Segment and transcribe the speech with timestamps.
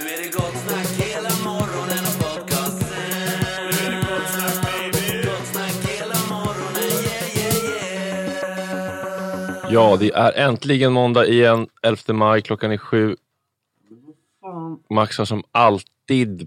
[0.00, 2.88] Nu är det gott snack hela morgonen och podcasten.
[3.70, 5.22] Nu är det gott snack baby.
[5.26, 7.56] Gott snack hela morgonen, yeah yeah
[9.62, 9.72] yeah.
[9.72, 11.68] Ja, det är äntligen måndag igen.
[11.82, 13.16] 11 maj, klockan är sju.
[14.90, 15.88] Max har som alltid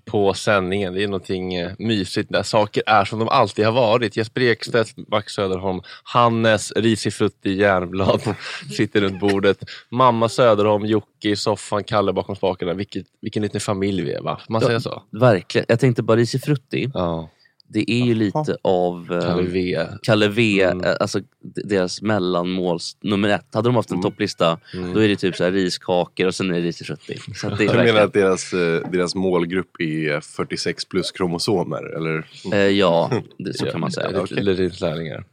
[0.06, 0.94] på sändningen.
[0.94, 4.18] Det är någonting eh, mysigt där saker är som de alltid har varit.
[4.18, 8.22] Jesper Ekstedt, Max Söderholm, Hannes Risifrutti Järnblad
[8.78, 9.58] sitter runt bordet.
[9.90, 12.74] Mamma Söderholm, Jocke i soffan, Kalle bakom spakarna.
[12.74, 14.40] Vilket, vilken liten familj vi är va?
[14.46, 15.04] Får man säga så?
[15.12, 15.66] Verkligen.
[15.70, 16.92] Jag tänkte bara risifrutti.
[16.94, 17.30] Ja.
[17.74, 19.86] Det är ju lite av eh, Kalle V.
[20.04, 20.84] Kalle V, Mm.
[20.86, 23.46] eh, alltså d- deras mellanmåls nummer ett.
[23.54, 24.94] Hade de haft en topplista Mm.
[24.94, 27.18] då är det typ så här riskakor och sen är det ris i 70.
[27.36, 31.96] Så att det är Du menar att deras, eh, deras målgrupp är 46 plus kromosomer?
[31.98, 32.26] Eller?
[32.54, 34.08] eh, ja, det, så kan man säga.
[34.08, 35.24] Eller Lerins lärlingar.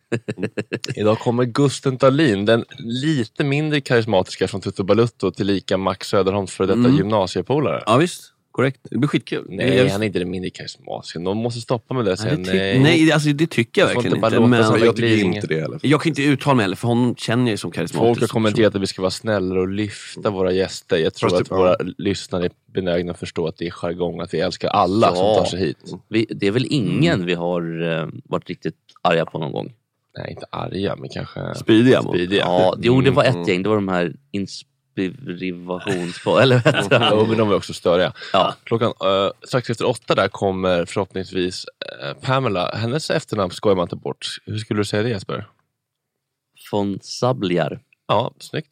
[0.97, 6.67] Idag kommer Gusten Dahlin, den lite mindre karismatiska från Tutu Balutto tillika Max Söderholms före
[6.67, 6.97] detta Mm.
[6.97, 7.83] gymnasiepolare.
[7.87, 8.81] Ja visst, korrekt.
[8.91, 9.47] Det blir skitkul.
[9.49, 11.19] Nej, Jag- han är inte den mindre karismatiska.
[11.19, 12.79] Någon måste stoppa med det och Nej, säga det, nej.
[12.81, 14.37] nej, alltså, det tycker jag verkligen inte bara inte.
[14.37, 15.79] låta Men som Jag tycker inte det heller.
[15.83, 17.99] jag kan inte uttala mig heller för hon känner jag ju som karismatisk.
[18.09, 20.97] Folk har kommenterat att vi ska vara snällare och lyfta våra gäster.
[20.97, 24.35] Jag tror Fast att våra lyssnare är benägna att förstå att det är jargong, att
[24.35, 25.35] vi älskar alla som Ja.
[25.35, 25.79] tar sig hit.
[26.09, 29.73] Vi, det är väl ingen vi har eh, varit riktigt arga på någon gång?
[30.19, 32.03] Nej, inte arga, men kanske Spydiga.
[32.31, 33.41] Ja, jo det var Mm.
[33.43, 33.63] ett gäng.
[33.63, 34.13] Det var de här
[34.99, 36.27] inspirations...
[36.43, 37.29] Eller vad heter det?
[37.29, 38.13] men de är också störiga.
[38.33, 38.55] Ja.
[38.65, 41.65] Klockan eh, strax efter åtta där kommer förhoppningsvis
[42.03, 42.71] eh, Pamela.
[42.75, 44.27] Hennes efternamn skojar man inte bort.
[44.47, 45.49] Hur skulle du säga det Jesper?
[46.73, 47.81] Von Sabliar.
[48.09, 48.69] Ja, snyggt.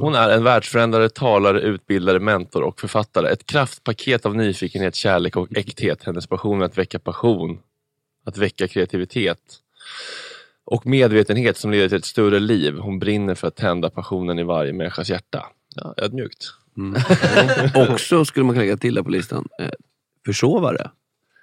[0.00, 3.28] Hon är en världsförändrare, talare, utbildare, mentor och författare.
[3.28, 6.04] Ett kraftpaket av nyfikenhet, kärlek och äkthet.
[6.04, 7.58] Hennes passion är att väcka passion,
[8.24, 9.38] att väcka kreativitet
[10.70, 12.78] och medvetenhet som leder till ett större liv.
[12.78, 15.46] Hon brinner för att tända passionen i varje människas hjärta.
[15.74, 16.46] Ja, ödmjukt.
[16.76, 17.00] Mm.
[17.92, 19.48] Också skulle man kunna lägga till där på listan.
[19.60, 19.68] Eh,
[20.26, 20.90] försovare.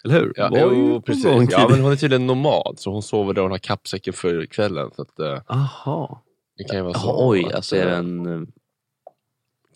[0.03, 0.33] Eller hur?
[0.35, 1.25] Ja, Var jo, precis.
[1.51, 4.89] Ja, men hon är tydligen nomad, så hon sover där hon har kappsäcken för kvällen.
[4.95, 6.23] Så att, eh, Aha.
[6.57, 7.07] det kan ju vara så.
[7.07, 8.47] Jaha, oj, att, alltså är det eh, en...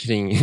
[0.04, 0.30] Kring...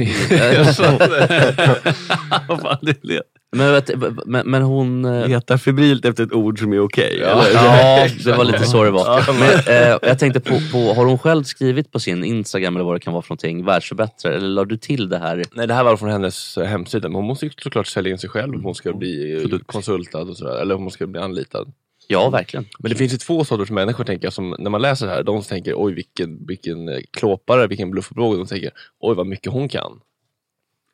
[2.49, 3.91] Vad fan, det lät- Men, vet,
[4.27, 5.05] men, men hon...
[5.05, 7.19] eh, Letar febrilt efter ett ord som är okej.
[7.21, 7.27] Ja.
[7.27, 7.55] eller?
[7.55, 9.33] Ja, det var lite så det var.
[9.33, 12.95] Men, eh, jag tänkte på, på, har hon själv skrivit på sin Instagram eller vad
[12.95, 15.45] det kan vara för någonting, världsförbättrare, eller la du till det här?
[15.53, 17.09] Nej, det här var från hennes eh, hemsida.
[17.09, 20.37] Men hon måste såklart sälja in sig själv om hon ska bli eh, konsultad och
[20.37, 20.61] sådär.
[20.61, 21.73] Eller om hon ska bli anlitad.
[22.09, 22.67] Ja, verkligen.
[22.79, 25.23] Men det finns ju två sorters människor tänker jag, som när man läser det här,
[25.23, 28.37] de tänker oj vilken, vilken eh, klåpare, vilken bluffbråk.
[28.37, 28.71] De tänker
[29.01, 30.01] oj vad mycket hon kan.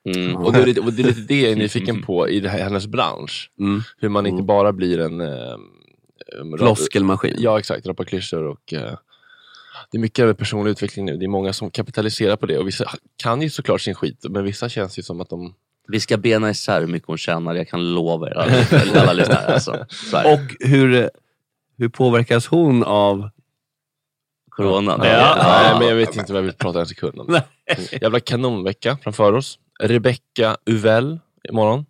[0.05, 0.37] Mm.
[0.37, 2.49] Och det är, lite, och det är lite det jag är nyfiken på i det
[2.49, 3.51] här, hennes bransch.
[3.61, 3.83] Mm.
[3.99, 5.21] Hur man inte bara blir en...
[5.21, 7.37] Eh, eh, Floskelmaskin.
[7.39, 8.95] Ja exakt, rapa klyschor och eh,
[9.91, 11.17] det är mycket över personlig utveckling nu.
[11.17, 12.85] Det är många som kapitaliserar på det och vissa
[13.17, 15.55] kan ju såklart sin skit men vissa känns ju som att de...
[15.89, 19.55] Vi ska bena isär hur mycket hon tjänar, jag kan lova er alla, alla lyssnare.
[19.55, 19.87] Alltså.
[20.13, 21.11] Och hur,
[21.79, 23.29] hur påverkas hon av...
[24.49, 25.01] Coronan.
[25.03, 25.37] Ja, Ja.
[25.43, 27.41] Nej, men jag vet inte vad jag vill prata en sekund om.
[28.01, 29.59] Jävla kanonvecka framför oss.
[29.83, 31.85] Rebecca Uvell imorgon.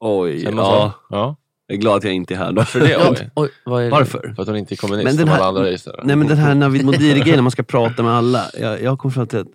[0.00, 0.92] Oj, ja.
[1.10, 1.36] ja.
[1.66, 2.56] Jag är glad att jag inte är här då.
[2.56, 2.96] Varför det?
[3.10, 3.30] Oj.
[3.34, 3.90] oj, vad är det?
[3.90, 4.32] Varför?
[4.36, 6.04] För att hon inte är kommunist Men som den här- alla andra istället.
[6.04, 8.44] Nej men den här Navid Modiri-grejen när man ska prata med alla.
[8.60, 9.46] Jag, jag kom fram till att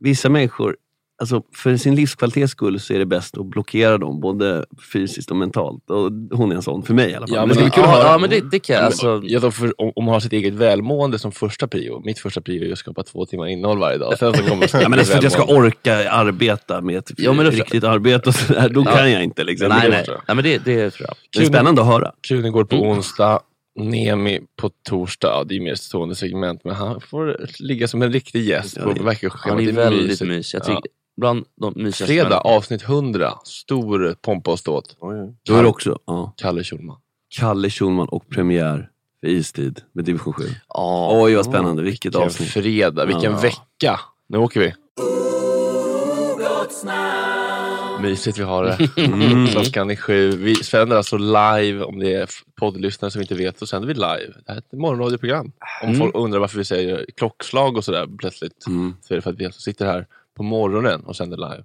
[0.00, 0.76] vissa människor,
[1.20, 5.36] alltså för sin livskvalitets skull så är det bäst att blockera dem, både fysiskt och
[5.36, 5.90] mentalt.
[5.90, 7.36] Och hon är en sån, för mig i alla fall.
[7.36, 8.02] Ja, men det ja, höra.
[8.12, 8.84] ja, men det, det kan jag.
[8.84, 12.02] Alltså, Ja, då för, om, om man har sitt eget välmående som första prio.
[12.04, 14.18] Mitt första prio är att skapa två timmar innehåll varje dag.
[14.18, 17.44] Sen så kommer Ja, men för att jag ska orka arbeta med ett Ja, men
[17.44, 18.96] det- riktigt arbete och sådär, då Ja.
[18.96, 19.44] kan jag inte.
[19.44, 19.68] Liksom.
[19.68, 20.04] nej, det, nej.
[20.26, 21.16] nej, men det, det tror jag.
[21.36, 22.12] det är spännande att höra.
[22.28, 22.88] Kunen går på Mm.
[22.88, 23.40] onsdag,
[23.80, 25.28] Nemi på torsdag.
[25.28, 28.76] Ja, det är mer ett stående segment, men han får ligga som en riktig gäst
[28.76, 29.28] Ja, på det-.
[29.32, 30.58] Han är väldigt mysig.
[30.58, 30.82] Jag Ja.
[31.20, 32.54] Bland de mysigaste Fredag, människorna.
[32.56, 33.32] avsnitt 100.
[33.44, 34.96] Stor pompa och ståt.
[35.46, 36.96] Då är det också ja, Kalle Schulman.
[37.38, 40.44] Kalle Schulman och premiär för Istid med Division 7.
[40.68, 41.10] Ja.
[41.22, 42.48] Oj vad spännande, vilket Vilken avsnitt.
[42.48, 43.38] fredag, vilken Ja.
[43.38, 44.00] vecka.
[44.28, 44.74] Nu åker vi.
[48.00, 49.02] Mysigt vi har det.
[49.06, 49.46] Mm.
[49.46, 50.30] Klockan är sju.
[50.30, 53.94] Vi sänder alltså live, om det är f- poddlyssnare som inte vet, så sänder vi
[53.94, 54.32] live.
[54.46, 55.52] Det här är ett morgonradioprogram.
[55.82, 55.98] Om Mm.
[56.00, 58.94] folk undrar varför vi säger klockslag och sådär plötsligt, Mm.
[59.02, 60.06] så är det för att vi alltså sitter här
[60.38, 61.64] på morgonen och sänder live.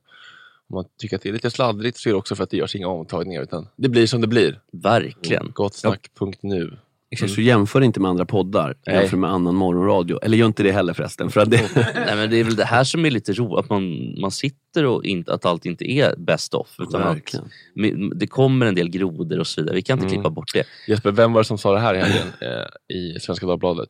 [0.69, 2.57] Om man tycker att det är lite sladdrigt så är det också för att det
[2.57, 4.59] görs inga omtagningar, utan det blir som det blir.
[4.71, 5.51] Verkligen.
[5.53, 6.77] Gottsnack.nu.
[7.11, 8.95] Exakt, så jämför inte med andra poddar, Nej.
[8.95, 10.19] jämför med annan morgonradio.
[10.23, 11.29] Eller gör inte det heller förresten.
[11.29, 13.69] För att det, Nej, men det är väl det här som är lite roligt, att
[13.69, 16.75] man, man sitter och inte, att allt inte är best of.
[16.79, 17.45] Utan att Verkligen.
[17.75, 19.75] mi- det kommer en del grodor och så vidare.
[19.75, 20.13] Vi kan inte Mm.
[20.13, 20.65] klippa bort det.
[20.87, 23.89] Jesper, vem var det som sa det här i helgen eh, i Svenska Dagbladet?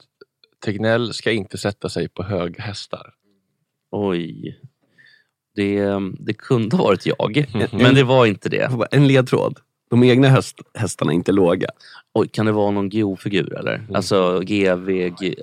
[0.65, 3.13] Tegnell ska inte sätta sig på höga hästar.
[3.91, 4.59] Oj.
[5.55, 5.85] Det,
[6.19, 8.71] det kunde ha varit jag, men det var inte det.
[8.91, 9.59] En ledtråd.
[9.89, 11.67] De egna häst, hästarna är inte låga.
[12.13, 13.75] Oj, kan det vara någon GO-figur eller?
[13.75, 13.95] Mm.
[13.95, 14.89] Alltså GV...
[14.89, 15.35] G...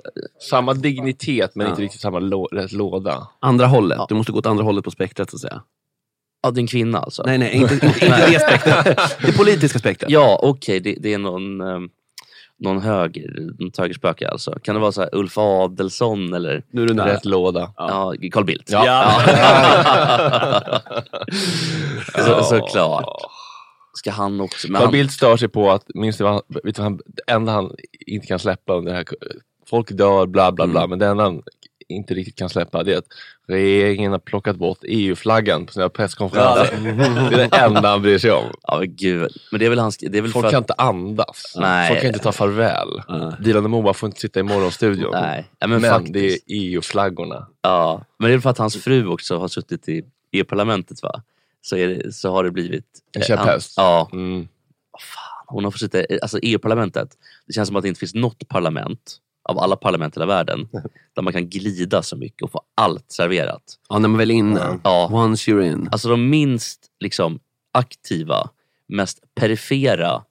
[0.49, 1.71] Samma dignitet men Ja.
[1.71, 3.27] inte riktigt samma lå- låda.
[3.39, 3.97] Andra hållet.
[3.97, 4.05] Ja.
[4.09, 5.61] Du måste gå åt andra hållet på spektrat så att säga.
[6.43, 7.23] Ja, det är en kvinna alltså?
[7.25, 9.17] Nej, nej, inte, inte, det spektrat.
[9.25, 10.11] Det politiska spektrat.
[10.11, 10.79] Ja, okej.
[10.79, 11.89] Det, det är någon, um,
[12.61, 14.59] någon höger, något högerspöke alltså.
[14.63, 17.13] Kan det vara så här Ulf Adelsohn eller Nu är du nära.
[17.13, 17.73] Rätt låda.
[17.77, 18.13] ja.
[18.31, 18.71] Carl Bildt?
[18.71, 19.21] Ja.
[22.25, 23.05] så, såklart.
[23.93, 24.67] ska han också...
[24.67, 26.91] Men Carl han, Bildt stör sig på att, minns du vad han, vet du vad
[26.91, 27.71] han, det enda han
[28.07, 29.05] inte kan släppa under det här,
[29.69, 30.73] folk dör, bla bla Mm.
[30.73, 31.41] bla, men det enda han
[31.91, 33.07] inte riktigt kan släppa det är att
[33.47, 36.77] regeringen har plockat bort EU-flaggan på sina presskonferenser.
[37.29, 38.45] Det är det enda han bryr sig om.
[38.63, 39.31] ja, men gud.
[39.51, 39.97] Men det är väl hans...
[39.97, 41.53] Det är väl Folk för kan inte andas.
[41.57, 41.87] Nej.
[41.89, 42.87] Folk kan inte ta farväl.
[43.39, 45.11] Dilan och Moa får inte sitta i morgonstudion.
[45.11, 46.13] Nej, ja, men men faktiskt.
[46.13, 47.47] det är EU-flaggorna.
[47.61, 51.21] Ja, men det är för att hans fru också har suttit i EU-parlamentet va?
[51.61, 52.85] Så, det, så har det blivit...
[53.15, 53.73] En eh, käpphäst.
[53.77, 54.47] han- Ja, Mm.
[55.47, 57.09] hon har fått sitta i alltså EU-parlamentet.
[57.47, 59.17] Det känns som att det inte finns något parlament
[59.49, 60.67] av alla parlament i hela världen
[61.15, 63.63] där man kan glida så mycket och få allt serverat.
[63.89, 64.79] Ja, när man väl är inne.
[64.83, 65.09] Ja.
[65.11, 65.89] Once you're in.
[65.91, 67.39] Alltså de minst liksom,
[67.73, 68.49] aktiva,
[68.87, 70.23] mest perifera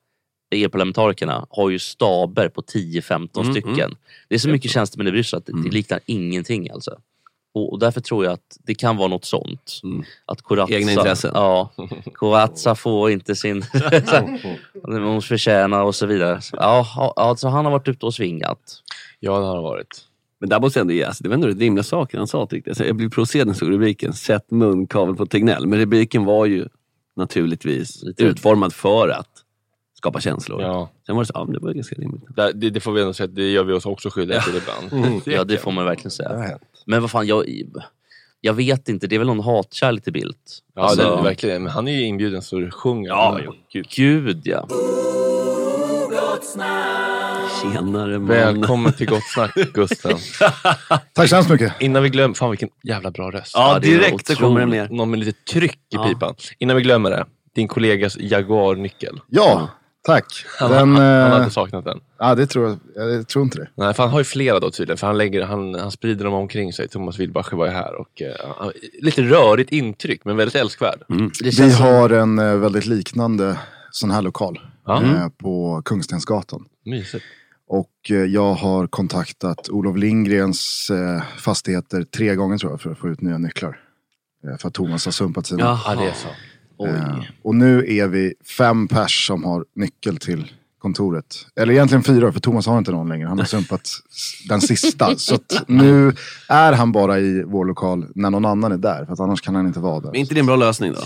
[0.55, 3.75] EU-parlamentarikerna har ju staber på 10-15 Mm, stycken.
[3.81, 3.97] mm.
[4.29, 6.71] Det är så mycket tjänstemän i Bryssel att det, det liknar ingenting.
[6.71, 6.99] Alltså.
[7.53, 9.81] Och, och därför tror jag att det kan vara något sånt.
[10.27, 11.31] Att Corazza, Egna intressen.
[11.35, 11.71] Ja,
[12.15, 13.65] Corazza får inte sin...
[14.83, 16.41] hon förtjänar och så vidare.
[16.53, 18.59] Ja, ja, alltså han har varit ute och svingat.
[19.21, 20.07] Ja, det har det varit.
[20.41, 22.73] Men där måste jag ändå ge, alltså, det var ändå rimliga saker han sa tyckte
[22.77, 22.89] jag.
[22.89, 25.67] Jag blev provocerad när jag såg rubriken, sätt munkavel på Tegnell.
[25.67, 26.69] Men rubriken var ju
[27.17, 29.29] naturligtvis Lite- utformad för att
[29.95, 30.63] skapa känslor.
[30.63, 30.91] Ja.
[31.07, 32.23] Sen var det så, ja, men det var ganska rimligt.
[32.37, 35.23] Det, det, det får vi ändå säga, det gör vi oss också skyldiga till ibland.
[35.25, 36.59] Ja, det får man verkligen Det har säga.
[36.91, 37.45] Men vad fan, jag,
[38.41, 39.07] jag vet inte.
[39.07, 40.59] Det är väl någon hatkärlek till Bildt?
[40.75, 41.63] Ja, Alltså, det verkligen.
[41.63, 43.09] Men han är ju inbjuden så det sjunger.
[43.09, 43.43] Ja, Mm.
[43.45, 43.87] jo, gud.
[43.97, 44.69] Gud ja.
[47.63, 48.27] Tjenare man.
[48.27, 50.17] Välkommen till Gott Snack, Gusten.
[51.13, 51.73] Tack så hemskt mycket.
[51.81, 53.53] Innan vi glömmer, fan vilken jävla bra röst.
[53.55, 54.89] Ja, Ja, direkt så kommer det mer.
[54.89, 56.05] Någon med lite tryck i Ja.
[56.09, 56.35] pipan.
[56.59, 59.21] Innan vi glömmer det, din kollegas Jaguar-nyckel.
[59.29, 59.69] Ja,
[60.03, 60.25] tack.
[60.59, 62.01] Han, Den, han, han eh, hade saknat den.
[62.19, 63.11] ja, det tror jag.
[63.13, 63.69] Jag tror inte det.
[63.75, 64.97] Nej, för han har ju flera då tydligen.
[64.99, 66.89] För han, lägger, han, han sprider dem omkring sig.
[66.89, 67.95] Thomas Wilbacher var ju här.
[67.95, 68.23] Och,
[68.59, 71.03] han- lite rörigt intryck, men väldigt älskvärd.
[71.11, 71.31] Mm.
[71.43, 73.59] Vi känns som, har en eh, väldigt liknande
[73.91, 76.65] sån här lokal eh, på Kungstensgatan.
[76.85, 77.25] Mysigt.
[77.69, 77.91] Och
[78.29, 80.91] jag har kontaktat Olof Lindgrens
[81.39, 83.79] fastigheter tre gånger tror jag för att få ut nya nycklar.
[84.61, 85.61] För att Thomas har sumpat sina.
[85.65, 85.79] Jaha.
[85.87, 86.29] Ja, det är så.
[86.89, 91.37] Eh, och nu är vi fem pers som har nyckel till kontoret.
[91.57, 93.29] Eller egentligen fyra, för Thomas har inte någon längre.
[93.29, 93.91] Han har sumpat
[94.49, 95.15] den sista.
[95.17, 96.13] Så att nu
[96.49, 99.05] är han bara i vår lokal när någon annan är där.
[99.05, 100.11] För att annars kan han inte vara där.
[100.11, 101.01] Men inte det en bra lösning då?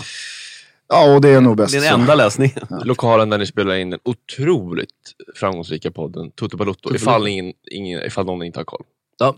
[0.87, 2.59] Ja, och det är nog bäst Det är den enda lösningen.
[2.83, 4.89] Lokalen där ni spelar in den otroligt
[5.35, 6.95] framgångsrika podden Toto Balotto.
[6.95, 8.83] Ifall, ingen, ingen, ifall någon inte har koll.
[9.19, 9.35] Ja,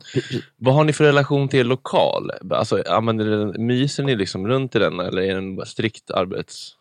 [0.58, 2.32] Vad har ni för relation till lokal?
[2.50, 6.72] Alltså, använder den, myser ni liksom runt i den eller är den bara strikt arbets...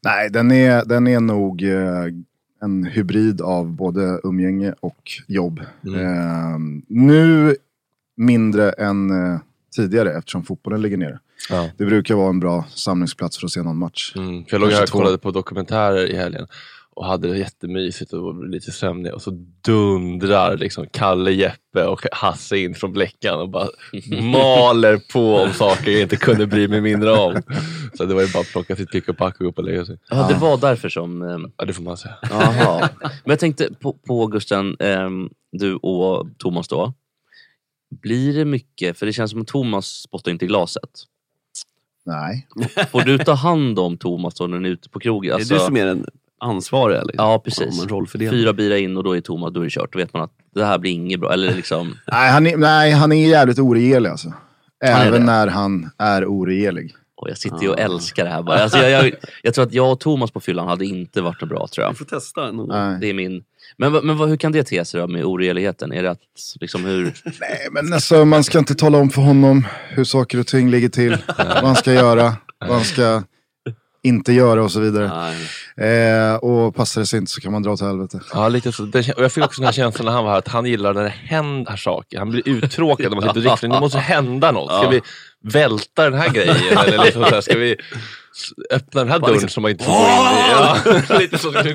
[0.00, 2.06] Nej, den är, den är nog eh,
[2.62, 5.60] en hybrid av både umgänge och jobb.
[5.86, 6.00] Mm.
[6.00, 7.56] Eh, nu
[8.16, 9.40] mindre än eh,
[9.76, 11.18] tidigare eftersom fotbollen ligger nere.
[11.50, 11.70] Ja.
[11.76, 14.12] Det brukar vara en bra samlingplats för att se någon match.
[14.16, 16.46] Mm, för jag låg här och kollade på dokumentärer i helgen
[16.96, 19.30] och hade det jättemysigt och var lite sömnig och så
[19.64, 23.68] dundrar liksom Kalle, Jeppe och Hasse in från Bleckan och bara
[24.22, 27.42] maler på om saker jag inte kunde bry mig mindre om.
[27.94, 29.64] Så det var ju bara att plocka sitt pick och pack och gå upp och
[29.64, 29.98] lägga sig.
[30.10, 31.22] ja, det var därför som...
[31.22, 32.14] ehm, Ja, det får man säga.
[32.30, 32.88] Jaha.
[33.00, 36.94] Men jag tänkte på, på Gusten, ehm, du och Thomas då.
[38.02, 40.90] Blir det mycket, för det känns som att Thomas spottar inte i glaset.
[42.06, 42.46] Nej.
[42.90, 45.34] Får du ta hand om Thomas då när ni är ute på krogen?
[45.34, 46.06] Alltså, är det du som är den
[46.40, 47.02] ansvariga?
[47.02, 47.24] Liksom?
[47.26, 47.86] Ja, precis.
[48.30, 49.92] Fyra bira in och då är Thomas, då är det kört.
[49.92, 51.32] Då vet man att det här blir inget bra.
[51.32, 54.32] Eller liksom, Nej, han är, nej, han är jävligt oregerlig alltså.
[54.84, 56.94] Även när han är oregerlig.
[57.16, 58.62] och jag sitter ju och älskar det här bara.
[58.62, 61.50] Alltså, jag, jag, jag tror att jag och Thomas på fyllan hade inte varit något
[61.50, 61.98] bra tror Vi jag.
[61.98, 62.52] får testa.
[62.52, 62.98] Nej.
[63.00, 63.42] Det är min...
[63.76, 65.92] Men, men hur kan det te sig då med oregerligheten?
[65.92, 66.20] Är det att,
[66.60, 67.04] liksom hur...
[67.24, 70.88] Nej, men alltså, man ska inte tala om för honom hur saker och ting ligger
[70.88, 71.16] till.
[71.38, 73.22] vad han ska göra, vad han ska
[74.02, 75.34] inte göra och så vidare.
[75.76, 78.20] Eh, och passar det sig inte så kan man dra till helvete.
[78.32, 78.82] Ja, lite så.
[78.82, 80.94] Det, och jag fick också den här känslan när han var här att han gillar
[80.94, 82.18] när det händer saker.
[82.18, 83.68] Han blir uttråkad när man sitter och dricker.
[83.74, 84.70] Det måste hända något.
[84.72, 84.90] Ska Ja.
[84.90, 85.00] vi
[85.52, 86.56] välta den här grejen?
[86.86, 87.76] Eller liksom så här, ska vi
[88.70, 90.50] öppna den här dörren som man inte får gå in i?
[91.10, 91.50] Ja, lite så.
[91.50, 91.72] Ska vi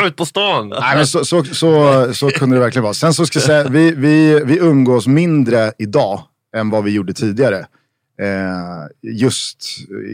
[0.00, 0.68] gå ut på stan?
[0.68, 2.94] Nej, men så, så, så, så kunde det verkligen vara.
[2.94, 6.20] Sen så ska jag säga, vi, vi, vi umgås mindre idag
[6.56, 7.66] än vad vi gjorde tidigare.
[8.20, 9.64] Eh, just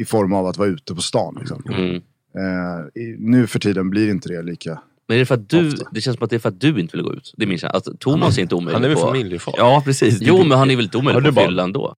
[0.01, 1.37] i form av att vara ute på stan.
[1.39, 1.63] Liksom.
[1.69, 1.97] Mm.
[1.97, 2.87] Eh,
[3.19, 4.81] nu för tiden blir inte det lika.
[5.09, 5.89] Men är det för att du, Ofta.
[5.93, 7.35] det känns som att det är för att du inte vill gå ut.
[7.37, 7.75] Det är min känsla.
[7.75, 9.07] Alltså, Thomas är inte omöjlig Han är väl på...
[9.07, 9.55] familjefar?
[9.57, 10.19] Ja, precis.
[10.21, 11.95] Jo, men han är väl inte omöjlig på fyllan ändå.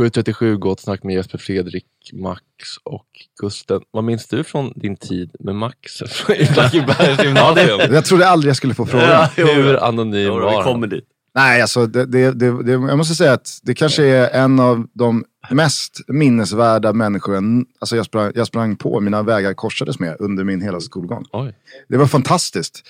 [0.00, 2.42] 737 Gott snack med Jesper Fredrik, Max
[2.84, 3.06] och
[3.40, 3.80] Gusten.
[3.90, 7.94] Vad minns du från din tid med Max i Blackebergs gymnasium?
[7.94, 9.28] Jag trodde aldrig jag skulle få frågan.
[9.36, 10.64] Hur anonym var vi han?
[10.64, 11.04] kommer dit.
[11.34, 15.24] Nej, alltså det, det, det, jag måste säga att det kanske är en av de
[15.50, 20.60] mest minnesvärda människor alltså jag, sprang, jag sprang på, mina vägar korsades med under min
[20.60, 21.24] hela skolgång.
[21.32, 21.54] Oj.
[21.88, 22.82] Det var fantastiskt.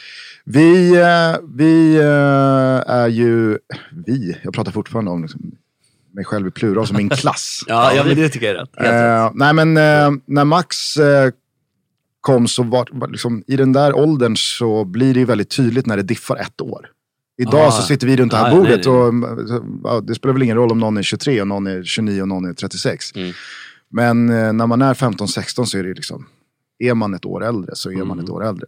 [0.45, 3.59] Vi, eh, vi eh, är ju,
[4.07, 5.53] vi, jag pratar fortfarande om liksom,
[6.15, 7.61] mig själv i plural som min klass.
[7.69, 8.71] Ja, ja men det tycker jag är rätt.
[8.77, 9.21] Helt rätt.
[9.21, 11.31] Eh, nej men eh, när Max eh,
[12.21, 15.87] kom så var, var liksom, i den där åldern så blir det ju väldigt tydligt
[15.87, 16.87] när det diffar ett år.
[17.41, 17.71] Idag Ah.
[17.71, 18.95] så sitter vi runt det här Ah, nej, bordet nej.
[18.95, 21.83] och mm, ja, det spelar väl ingen roll om någon är 23 och någon är
[21.85, 23.15] 29 och någon är 36.
[23.15, 23.33] Mm.
[23.93, 26.27] Men eh, när man är 15-16 så är det liksom,
[26.79, 28.25] är man ett år äldre så är man Mm.
[28.25, 28.67] ett år äldre.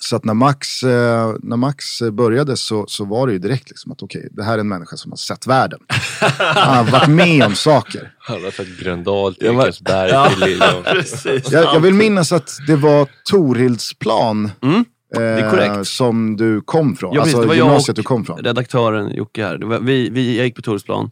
[0.00, 3.92] Så att när Max, eh, när Max började så, så var det ju direkt liksom
[3.92, 5.78] att okej, det här är en människa som har sett världen.
[6.38, 8.14] Han har varit med om saker.
[8.18, 11.52] Han har sett Gröndal till Ja, precis.
[11.52, 14.84] Jag, jag vill minnas att det var Torhildsplan Mm,
[15.22, 15.76] är korrekt.
[15.76, 17.14] eh, som du kom från.
[17.14, 18.38] Ja, precis, alltså det var jag gymnasiet och du kom från.
[18.38, 19.58] redaktören Jocke här.
[19.58, 21.10] Det var, vi, vi, jag gick på Torsplan.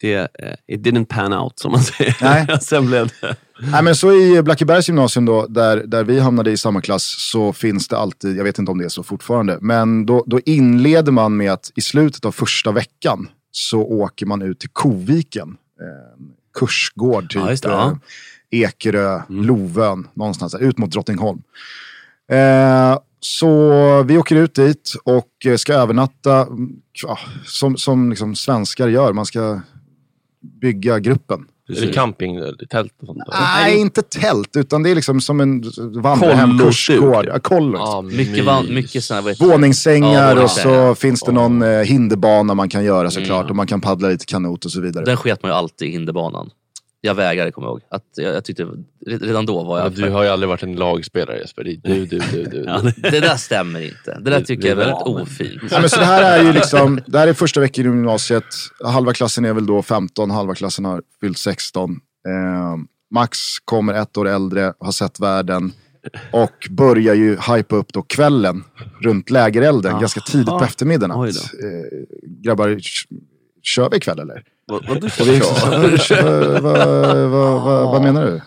[0.00, 0.26] Det, eh,
[0.68, 2.16] it didn't pan out som man säger.
[2.20, 2.46] Nej.
[2.60, 3.36] Sen blev det...
[3.60, 7.52] Nej, men så i Blackebergs gymnasium då, där, där vi hamnade i samma klass, så
[7.52, 11.12] finns det alltid, jag vet inte om det är så fortfarande, men då, då inleder
[11.12, 15.48] man med att i slutet av första veckan så åker man ut till Koviken.
[15.80, 16.24] Eh,
[16.58, 17.42] kursgård typ.
[17.42, 17.82] Ja, det, ja.
[17.82, 17.98] Mm.
[18.52, 21.42] eh, Ekerö, Lovön, någonstans där, ut mot Drottningholm.
[22.30, 26.70] Eh, så vi åker ut dit och eh, ska övernatta, mm,
[27.02, 29.12] ja, som, som liksom svenskar gör.
[29.12, 29.60] Man ska
[30.60, 31.46] bygga gruppen.
[31.68, 33.18] Är det camping, eller tält och sånt?
[33.32, 35.64] Nej, inte tält, utom det är liksom som en
[36.02, 37.24] vandrarhem, Kollo kursgård.
[37.24, 37.32] typ.
[37.34, 37.38] Ja.
[37.78, 39.40] Ja, Mycket, van, mycket det?
[39.40, 43.40] Våningssängar Ja, och så finns det någon eh, hinderbana man kan göra såklart.
[43.40, 43.50] Mm.
[43.50, 45.04] Och man kan paddla lite kanot och så vidare.
[45.04, 46.50] Den sket man ju alltid i hinderbanan.
[47.06, 47.80] Jag vägrade, kommer jag ihåg.
[47.88, 48.66] Att jag, jag tyckte,
[49.06, 49.92] redan då var Ja, jag...
[49.92, 51.64] du har ju aldrig varit en lagspelare Jesper.
[51.64, 52.64] Det är Du, du, du, du.
[52.66, 54.18] Ja, det- Det där stämmer inte.
[54.20, 55.62] Det där tycker jag är väldigt ofint.
[55.70, 58.44] Ja, men så det här är ju liksom, det här är första veckan i gymnasiet.
[58.84, 61.90] Halva klassen är väl då 15, halva klassen har fyllt 16.
[61.90, 61.96] Eh,
[63.14, 65.72] Max kommer ett år äldre, har sett världen.
[66.32, 68.64] Och börjar ju hypa upp då kvällen
[69.02, 70.00] runt lägerelden Aha.
[70.00, 71.16] ganska tidigt på eftermiddagen.
[71.20, 71.98] Oj Att, eh,
[72.44, 72.78] grabbar,
[73.62, 74.42] kör vi ikväll eller?
[74.66, 75.08] Vad, vad du
[76.60, 78.40] vad, vad, vad, vad, menar du?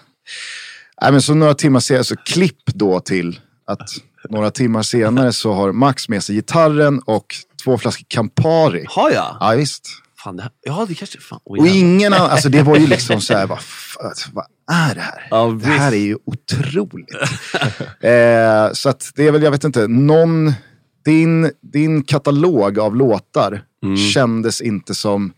[1.02, 3.90] Nej, men så några timmar senare, så klipp då till att
[4.30, 7.26] några timmar senare så har Max med sig gitarren och
[7.64, 8.86] två flaskor Campari.
[8.88, 9.38] Har jag?
[9.40, 9.88] Ja visst.
[10.24, 11.20] Fan, det här, ja, det kanske...
[11.20, 13.96] Fan, oj, Och ingen annan, alltså det var ju liksom så här, vad, f-
[14.34, 15.28] vad är det här?
[15.32, 17.10] Ja, det här är ju otroligt.
[18.02, 20.54] eh, så att det är väl, jag vet inte, någon,
[21.06, 23.62] din, din katalog av låtar
[24.14, 25.34] kändes inte som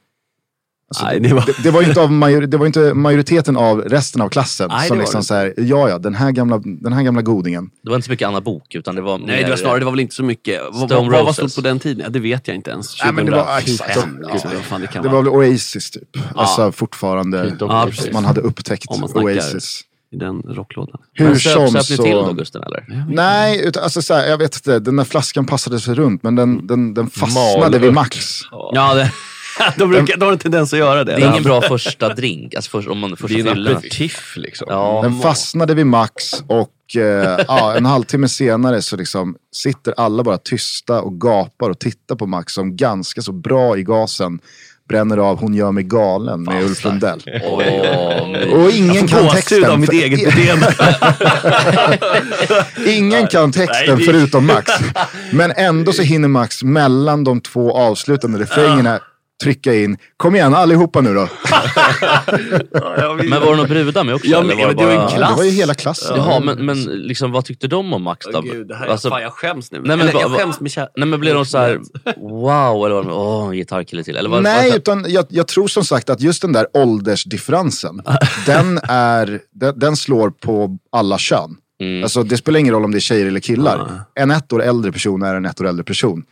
[0.91, 3.82] Alltså, Nej, det, var- det, det, var inte av major, det var inte majoriteten av
[3.82, 7.04] resten av klassen Nej, som liksom så här, ja ja, den här gamla, den här
[7.04, 7.69] gamla godingen.
[7.84, 9.80] Det var inte så mycket Anna Bok utan det var Nej, mer- det var snarare,
[9.80, 10.62] det var väl inte så mycket.
[10.71, 12.01] Vad, Stone vad, vad var stort på den tiden?
[12.04, 13.04] Ja, det vet jag inte ens.
[13.04, 14.54] Nej, men det var 2005, exakt.
[14.56, 15.21] vad fan det kan Det vara.
[15.21, 16.17] var väl Oasis typ.
[16.36, 19.82] Alltså fortfarande, Ja, man hade upptäckt Om man snackar- Oasis.
[20.13, 21.01] I den rocklådan.
[21.13, 22.04] Hur Men söp, som söp ni så...
[22.04, 23.06] till då Gusten eller?
[23.10, 24.80] Nej, utan, alltså, så här, jag vet inte.
[24.80, 27.93] Den där flaskan passade sig runt, men den, den, den fastnade Mal vid.
[27.93, 28.17] Max.
[28.51, 29.12] Ja, det,
[29.77, 31.15] de, brukar, de har en tendens att göra det.
[31.15, 34.33] Det är ingen bra första drink, alltså först, om man Det första är en aperitif
[34.35, 34.67] liksom.
[34.69, 40.23] Ja, Den fastnade vid Max och eh, ja, en halvtimme senare så liksom sitter alla
[40.23, 44.39] bara tysta och gapar och tittar på Max som ganska så bra i gasen
[44.89, 47.21] bränner av Hon gör mig galen med Ulf Lundell.
[47.25, 49.65] My- Och ingen kan texten.
[49.71, 50.75] av mitt för- eget beteende.
[52.87, 54.71] Ingen kan texten det- förutom Max.
[55.31, 58.99] Men ändå så hinner Max mellan de två avslutande refrängerna
[59.41, 61.27] trycka in, kom igen allihopa nu då.
[63.23, 64.27] Men var det några brudar med också?
[64.27, 65.30] Ja, men- men det var ju en klass.
[65.30, 66.15] Det var ju hela klassen.
[66.17, 68.38] Jaha, men, men liksom, vad tyckte de om Max då?
[68.39, 69.82] Åh, Gud, det här, Alltså, fan, jag skäms nu.
[69.84, 70.88] Nej, men Eller, jag skäms med kär...
[70.95, 71.80] nej men blev de så här,
[72.17, 74.15] wow, eller var de, åh, en gitarrkille till?
[74.15, 78.01] Eller var, Nej, var, utan jag, jag tror som sagt att just den där åldersdifferensen,
[78.45, 81.56] den, är, den, den slår på alla kön.
[81.82, 82.04] Mm.
[82.04, 83.89] Alltså, det spelar ingen roll om det är tjejer eller killar.
[84.15, 86.23] En ett år äldre person är en ett år äldre person.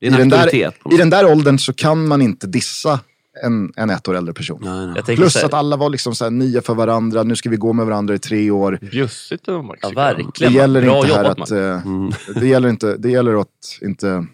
[0.00, 0.54] Det är en I den, där,
[0.94, 3.00] I den där åldern så kan man inte dissa
[3.42, 4.60] en, en ett år äldre person.
[4.62, 5.16] Nej, nej.
[5.16, 7.72] Plus här, att alla var liksom så här nya för varandra, nu ska vi gå
[7.72, 8.78] med varandra i tre år.
[8.90, 9.80] Bjussigt av Max.
[9.82, 9.94] ja, jag.
[9.96, 10.52] Det verkligen.
[10.52, 11.50] gäller Bra inte här att...
[11.50, 12.12] Eh, Mm.
[12.34, 13.48] det, gäller inte, det gäller att
[13.82, 14.24] inte eh,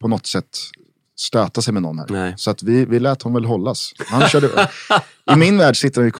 [0.00, 0.58] på något sätt
[1.18, 2.06] stöta sig med någon här.
[2.10, 2.34] Nej.
[2.36, 3.92] Så att vi, vi lät honom väl hållas.
[4.06, 4.68] Han körde,
[5.32, 6.12] I min värld sitter han i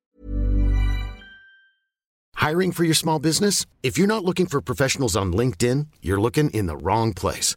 [2.50, 3.66] Hiring for your small business?
[3.82, 7.56] If you're not looking for professionals on LinkedIn, you're looking in the wrong place.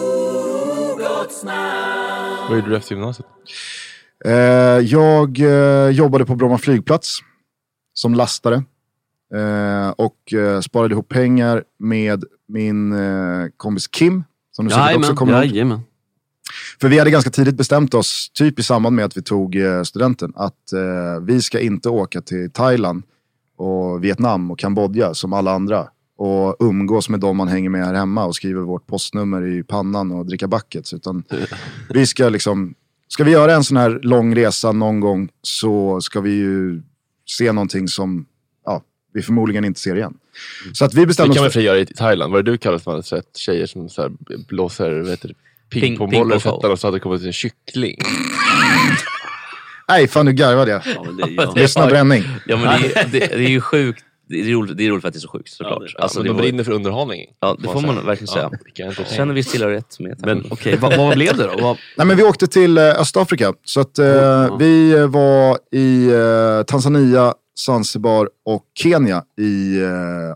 [2.49, 3.27] Vad gjorde du efter gymnasiet?
[4.25, 4.33] Eh,
[4.79, 7.19] jag eh, jobbade på Bromma flygplats
[7.93, 8.63] som lastare.
[9.35, 14.23] Eh, och eh, sparade ihop pengar med min eh, kompis Kim.
[14.51, 15.55] Som du säkert också kommer ihåg.
[16.81, 19.83] För vi hade ganska tidigt bestämt oss, typ i samband med att vi tog eh,
[19.83, 23.03] studenten, att eh, vi ska inte åka till Thailand
[23.57, 25.87] och Vietnam och Kambodja som alla andra.
[26.23, 30.11] Och umgås med dem man hänger med här hemma och skriver vårt postnummer i pannan
[30.11, 30.93] och dricka buckets.
[30.93, 31.23] Utan
[31.89, 32.73] vi ska liksom,
[33.07, 36.81] ska vi göra en sån här lång resa någon gång så ska vi ju
[37.25, 38.25] se någonting som
[38.65, 38.81] ja,
[39.13, 40.13] vi förmodligen inte ser igen.
[40.73, 42.31] Så att vi Det bestämde kan man oss för göra i Thailand.
[42.31, 42.91] Vad är det du kallar för?
[42.91, 44.11] Man sett tjejer som så här
[44.47, 45.33] blåser vad heter det,
[45.77, 47.97] Ping- pingpongbollar i fötterna och så hade det kommit en kyckling.
[49.87, 50.81] Nej, fan nu garvade jag.
[50.95, 51.53] Ja, men det, ja.
[51.55, 52.23] Lyssna bränning.
[52.47, 54.05] Ja, men det, är- det, det är ju sjukt.
[54.31, 55.93] Det är roligt, det är roligt för att det är så sjukt såklart.
[55.97, 57.25] Ja, alltså, men det de var- brinner för underhållning.
[57.39, 58.51] Ja, det får man verkligen säga.
[58.73, 61.61] Ja, känner viss tillhörighet med Men okej, vad, vad blev det då?
[61.63, 63.53] Vad, Nej, men vi åkte till eh, Östafrika.
[63.63, 69.87] Så att, eh, vi eh, var i eh, Tanzania, Zanzibar och Kenya i eh,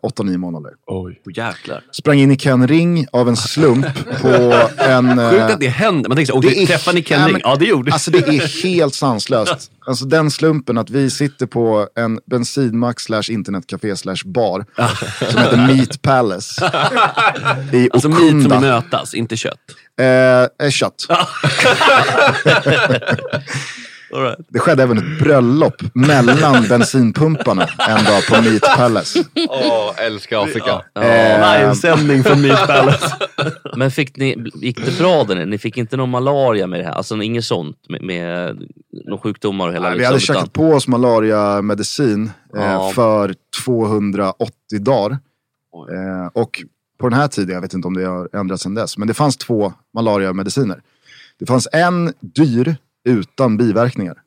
[0.09, 0.71] 8-9 månader.
[0.87, 1.21] Oj.
[1.25, 1.83] oh, jäklar.
[1.91, 3.85] Sprang in i Ken Ring av en slump
[4.21, 4.27] på
[4.77, 5.19] en...
[5.19, 6.09] eh, Sjukt att det händer.
[6.09, 7.33] Man tänker så, det är- träffade ni Ken Nej, Ring?
[7.33, 9.71] men- Ja, det gjorde Alltså det är helt sanslöst.
[9.87, 14.65] Alltså den slumpen att vi sitter på en bensinmack slash internetcafé slash bar
[15.31, 16.71] som heter Meat Palace.
[17.73, 19.59] I Alltså meat som mötas, inte kött.
[19.99, 21.05] Eh, eh, kött.
[24.13, 24.39] All right.
[24.49, 29.23] Det skedde även ett bröllop mellan bensinpumparna en dag på Meat Palace.
[29.49, 30.81] Åh, älskar Afrika.
[30.95, 33.15] Eh, Livesändning från Meat Palace.
[33.77, 35.45] Men fick ni, gick det bra där?
[35.45, 36.91] Ni fick inte någon malaria med det här?
[36.91, 38.57] Alltså inget sånt med, med
[39.05, 42.91] några sjukdomar och hela Nej, vi hade liksom, käkat på oss malariamedicin eh, Ja.
[42.95, 45.11] för 280 dagar.
[45.91, 46.63] Eh, och
[46.99, 49.13] på den här tiden, jag vet inte om det har ändrats sedan dess, men det
[49.13, 50.81] fanns två malariamediciner.
[51.39, 54.21] Det fanns en dyr utan biverkningar.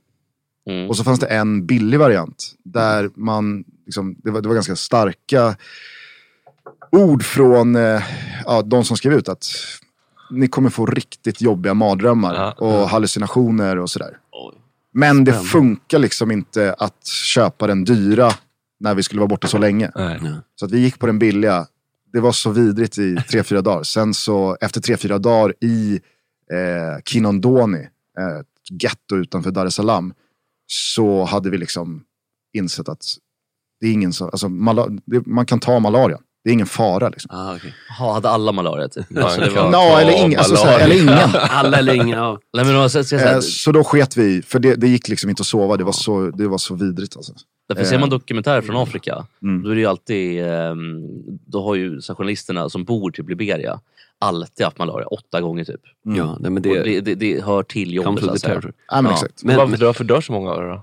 [0.71, 0.89] Mm.
[0.89, 4.77] Och så fanns det en billig variant där man, liksom, det, var, det var ganska
[4.77, 5.57] starka
[6.93, 8.03] ord från eh,
[8.45, 9.47] ja, de som skrev ut att
[10.31, 12.53] ni kommer få riktigt jobbiga mardrömmar Ja.
[12.53, 14.19] och hallucinationer och sådär.
[14.93, 18.31] Men det funkar liksom inte att köpa den dyra
[18.81, 19.91] när vi skulle vara borta så länge.
[19.95, 20.21] Nej.
[20.55, 21.67] Så att vi gick på den billiga.
[22.13, 23.83] Det var så vidrigt i tre, fyra dagar.
[23.83, 26.01] Sen så efter tre, fyra dagar i
[26.53, 27.79] eh, Kinondoni,
[28.19, 30.15] eh, ett getto utanför Dar es Salaam,
[30.67, 32.03] så hade vi liksom
[32.57, 33.05] insett att
[33.81, 34.49] det är ingen så, alltså,
[35.27, 36.19] man kan ta malaria.
[36.45, 37.09] Det är ingen fara.
[37.09, 37.31] Liksom.
[37.35, 37.71] Ah, okay.
[37.99, 39.19] Jaha, hade alla malaria typ?
[39.19, 39.73] Alltså, det var...
[39.73, 41.09] Ta eller, ing, alltså, ingen.
[41.35, 42.17] Alla eller inga.
[42.17, 42.39] Ja.
[42.53, 45.09] Nej, men då, så, så, så, Eh, så då sket vi för det, det gick
[45.09, 45.77] liksom inte att sova.
[45.77, 47.17] Det var så, det var så vidrigt.
[47.17, 47.33] Alltså.
[47.69, 49.63] Därför ser man dokumentärer från Afrika, Mm.
[49.63, 51.03] då är det ju alltid, ehm,
[51.47, 53.81] då har ju journalisterna som bor typ Liberia
[54.21, 55.81] alltid haft malaria, åtta gånger typ.
[56.03, 58.63] Ja, nej, men det, Det, det, det hör till jobbet så att säga.
[58.89, 59.45] Ja, men exakt.
[59.45, 60.83] Men, Varför men, dör, för dör så många av det då?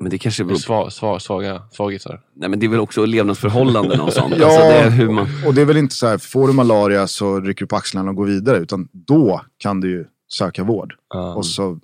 [0.00, 2.20] men det kanske beror Sva, sva, svaga, svagisar.
[2.34, 4.34] nej, men det är väl också levnadsförhållanden och sånt.
[4.38, 4.44] Ja.
[4.46, 7.06] Alltså, det är hur man, Och det är väl inte så här, får du malaria
[7.06, 8.58] så rycker du på axlarna och går vidare.
[8.58, 10.94] Utan då kan du ju söka vård.
[11.14, 11.34] Ja.
[11.34, 11.78] Och så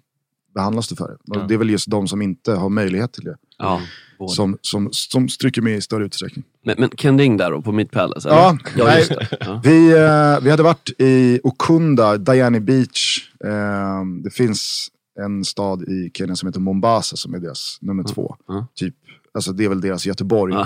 [0.55, 1.15] behandlas du för det.
[1.15, 1.45] Och Ja.
[1.49, 3.37] Det är väl just de som inte har möjlighet till det.
[3.59, 3.81] ja,
[4.29, 6.45] Som, som, som stryker med i större utsträckning.
[6.65, 8.29] men, men Ken Ring där då, på Meat Palace?
[8.29, 8.39] eller?
[8.39, 9.07] Ja, Ja, nej.
[9.41, 9.61] Ja.
[9.65, 13.31] vi, eh, vi hade varit i Okunda, Diani Beach.
[13.45, 14.89] Eh, det finns
[15.21, 18.37] en stad i Kenya som heter Mombasa som är deras nummer två.
[18.49, 18.67] ja.
[18.75, 18.95] Typ,
[19.35, 20.55] alltså det är väl deras Göteborg.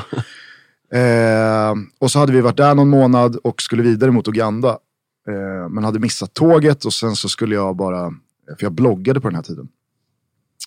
[0.92, 4.68] Eh, och så hade vi varit där någon månad och skulle vidare mot Uganda.
[5.28, 8.10] Eh, men hade missat tåget och sen så skulle jag bara,
[8.46, 9.68] för jag bloggade på den här tiden.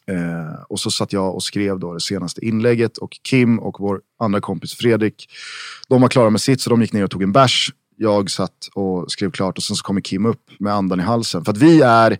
[0.08, 4.02] Eh, och så satt jag och skrev då det senaste inlägget och Kim och vår
[4.20, 5.30] andra kompis Fredrik,
[5.88, 7.74] de var klara med sitt så de gick ner och tog en bärs.
[7.98, 11.46] Jag satt och skrev klart och sen så kommer Kim upp med andan i halsen.
[11.46, 12.18] För att vi är,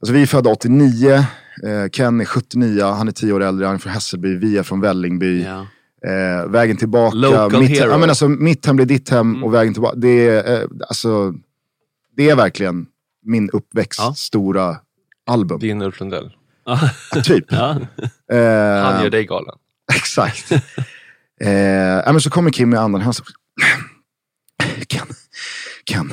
[0.00, 3.74] alltså vi är födda 89, eh, Ken är 79, han är 10 år äldre, han
[3.74, 5.44] är från Hässelby, vi är från Vällingby.
[5.44, 5.66] Ja.
[6.10, 7.90] Eh, vägen tillbaka, Local mitt, hero.
[7.90, 9.96] ja, men alltså, mitt hem blir ditt hem och vägen tillbaka.
[9.96, 11.34] Det är, eh, alltså,
[12.16, 12.86] det är verkligen
[13.24, 14.76] min uppväxt stora
[15.26, 15.58] album.
[15.58, 16.32] Din Ulf Lundell.
[17.24, 17.44] Typ.
[17.48, 17.70] Ja.
[18.32, 19.54] Eh, Han gör dig galen.
[19.94, 20.52] Exakt.
[20.52, 23.00] eh, men så kommer Kim med andan.
[23.00, 23.24] Han så,
[24.88, 25.06] Ken,
[25.84, 26.12] Ken.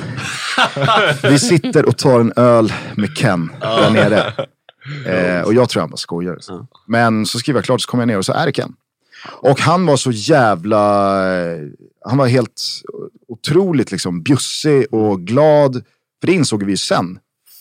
[1.22, 4.32] Vi sitter och tar en öl med Ken där nere.
[5.06, 6.38] Eh, och jag tror han bara skojar.
[6.86, 8.72] Men så skriver jag klart så kommer jag ner och så är det Ken.
[9.26, 10.80] Och han var så jävla...
[11.38, 11.58] eh,
[12.04, 12.62] Han var helt
[13.28, 15.72] otroligt liksom bjussig och glad.
[16.20, 17.18] För det insåg vi ju sen.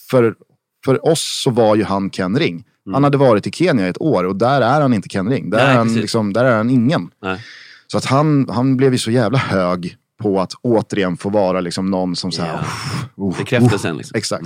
[0.09, 0.35] För,
[0.85, 2.63] för oss så var ju han Ken Ring.
[2.93, 5.49] Han hade varit i Kenya i ett år och där är han inte Ken Ring.
[5.49, 7.09] Där, Nej, är, han, liksom, där är han ingen.
[7.21, 7.41] Nej.
[7.87, 11.91] Så att han, han blev ju så jävla hög på att återigen få vara liksom
[11.91, 12.59] någon som så här, Ja.
[12.59, 14.17] "Uff, uff, Bekräftelsen uff." liksom.
[14.17, 14.45] Exakt.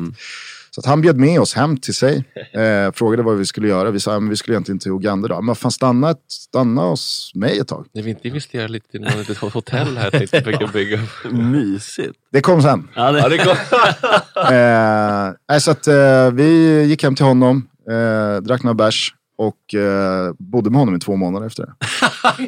[0.73, 2.23] Så att han bjöd med oss hem till sig.
[2.53, 3.91] Eh, frågade vad vi skulle göra.
[3.91, 5.41] Vi sa att vi skulle egentligen till Uganda då.
[5.41, 7.85] Men fan stanna, ett- stanna hos mig ett tag.
[7.93, 10.09] Ni vill inte investera lite i något hotell här?
[10.11, 11.31] Tänkte jag försöka bygga upp.
[11.31, 12.13] Mysigt.
[12.31, 12.87] Det kom sen.
[12.95, 13.37] Ja, det...
[14.35, 19.75] Eh, nej, så att, eh, vi gick hem till honom, eh, drack några bärs och
[19.75, 21.73] eh, bodde med honom i två månader efter det.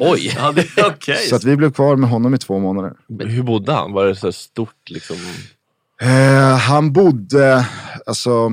[0.00, 0.34] Oj!
[0.36, 1.16] Ja, det okej.
[1.16, 2.96] Så att vi blev kvar med honom i två månader.
[3.18, 3.92] Hur bodde han?
[3.92, 5.16] Var det så här stort liksom?
[6.00, 7.66] Eh, han bodde
[8.06, 8.52] alltså,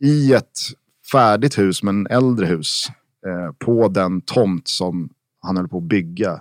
[0.00, 0.58] i ett
[1.12, 2.86] färdigt hus, men äldre hus.
[3.26, 6.40] Eh, på den tomt som han höll på att bygga,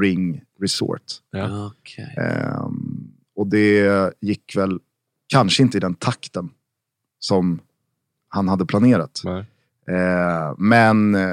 [0.00, 1.02] Ring Resort.
[1.30, 1.66] Ja.
[1.66, 2.14] Okej.
[2.18, 4.78] Ehm, och det gick väl
[5.28, 6.50] kanske inte i den takten
[7.18, 7.60] som
[8.34, 9.22] han hade planerat.
[9.88, 11.30] Eh, men eh,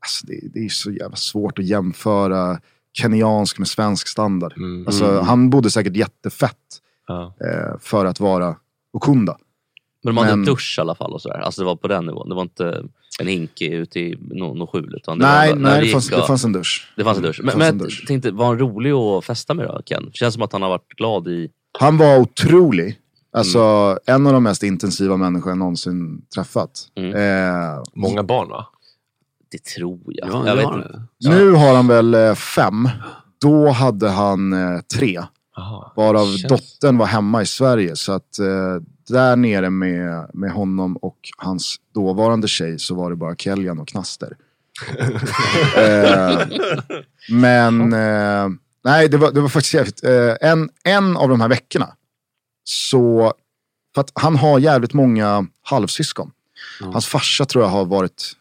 [0.00, 2.58] alltså det, det är så jävla svårt att jämföra
[2.92, 4.52] kenyansk med svensk standard.
[4.56, 4.86] Mm.
[4.86, 6.56] Alltså, Han bodde säkert jättefett
[7.06, 7.34] Ja.
[7.40, 8.56] eh, för att vara
[8.92, 9.36] Okunda.
[10.04, 11.38] Men de hade en Men- dusch i alla fall och sådär.
[11.38, 12.28] Alltså det var på den nivån.
[12.28, 12.84] Det var inte
[13.20, 14.94] en hinke ute i någon no skjul.
[14.96, 16.92] Utan det Nej, var, nej det, fanns, gick det och- fanns en dusch.
[16.96, 17.40] det fanns en dusch.
[17.44, 18.04] Men, men en dusch.
[18.08, 20.10] tänkte, var han rolig att festa med då Ken?
[20.12, 21.50] Känns som att han har varit glad i...
[21.78, 22.98] Han var otrolig.
[23.32, 23.98] Alltså Mm.
[24.06, 26.70] en av de mest intensiva människor jag någonsin träffat.
[26.96, 27.14] Mm.
[27.14, 28.66] Eh, Många barn va?
[29.50, 30.28] Det tror jag.
[30.28, 30.88] Ja, jag inte.
[31.20, 31.28] det.
[31.28, 32.88] Nu har han väl eh, fem.
[33.40, 35.22] Då hade han eh, tre.
[35.58, 35.92] Aha.
[35.96, 37.96] Varav Känns- dottern var hemma i Sverige.
[37.96, 38.46] Så att eh,
[39.08, 43.88] där nere med, med honom och hans dåvarande tjej så var det bara Kellyan och
[43.88, 44.36] Knaster.
[45.76, 46.38] eh,
[47.30, 48.48] men eh,
[48.84, 50.04] nej, det var, det var faktiskt jävligt.
[50.04, 51.88] Eh, en, en av de här veckorna
[52.64, 53.32] så,
[53.94, 56.30] för att han har jävligt många halvsyskon.
[56.92, 58.32] Hans farsa tror jag har varit,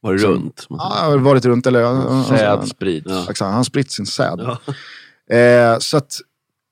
[0.00, 0.66] Var det Så- runt?
[0.68, 3.06] ja, varit runt eller Säd sprids.
[3.08, 3.20] Ja.
[3.20, 4.40] Exakt, han har spritt sin säd.
[5.30, 6.14] Eh, så att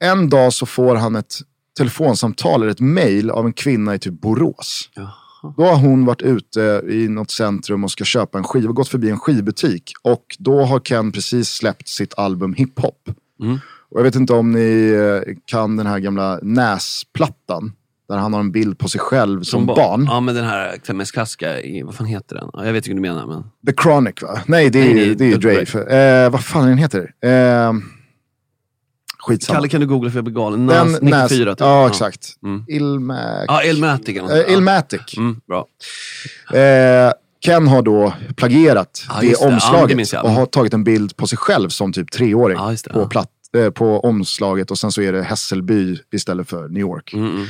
[0.04, 1.34] en dag så får han ett
[1.78, 4.90] telefonsamtal eller ett mail av en kvinna i typ Borås.
[4.94, 5.10] Jaha.
[5.56, 9.10] Då har hon varit ute i något centrum och ska köpa en skiva, gått förbi
[9.10, 9.92] en skivbutik.
[10.02, 13.08] Och då har Ken precis släppt sitt album Hiphop.
[13.42, 13.58] Mm.
[13.90, 14.90] Och jag vet inte om ni
[15.26, 17.72] eh, kan den här gamla Näsplattan.
[18.08, 20.06] Där han har en bild på sig själv som ba- barn.
[20.10, 21.46] Ja, men den här mest klassiska,
[21.84, 22.50] vad fan heter den?
[22.52, 23.26] Ja, jag vet inte vad du menar.
[23.26, 23.42] Men...
[23.66, 24.40] The Chronic va?
[24.46, 25.76] Nej, det är, Nej, nej, det är Dr.
[25.86, 26.24] Dre.
[26.24, 27.14] Eh, vad fan är den heter?
[27.24, 27.72] Eh,
[29.18, 29.56] skitsamma.
[29.56, 30.66] Kalle kan du googla för jag blir galen.
[30.66, 31.60] Den Nas, Nas- 94 typ.
[31.60, 32.28] Ja, exakt.
[32.44, 32.64] Mm.
[32.68, 33.44] Ilmac.
[33.48, 34.30] Ja, sånt.
[34.48, 35.16] Eh, Ilmatic.
[35.16, 35.66] Mm, bra.
[36.58, 37.12] Eh,
[37.44, 39.46] Ken har då plagierat Ja, det det.
[39.48, 40.24] Det omslaget minns jag.
[40.24, 42.90] och har tagit en bild på sig själv som typ treåring det.
[42.92, 43.28] på, platt,
[43.74, 47.12] på omslaget och sen så är det Hässelby istället för New York.
[47.12, 47.46] Mm, mm.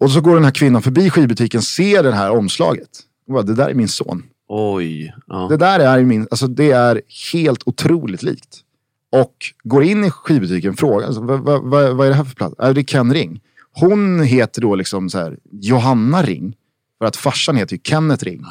[0.00, 2.88] Och så går den här kvinnan förbi skivbutiken, ser det här omslaget.
[3.26, 4.22] Och bara, det där är min son.
[4.48, 5.14] Oj.
[5.26, 5.46] Ja.
[5.50, 8.60] Det där är min, alltså det är helt otroligt likt.
[9.12, 9.34] Och
[9.64, 12.68] går in i skivbutiken och frågar, alltså, vad, vad, vad, är det här för platta?
[12.68, 13.40] Äh, det är Ken Ring.
[13.72, 16.56] Hon heter då liksom så här, Johanna Ring.
[16.98, 18.44] För att farsan heter ju Kenneth Ring.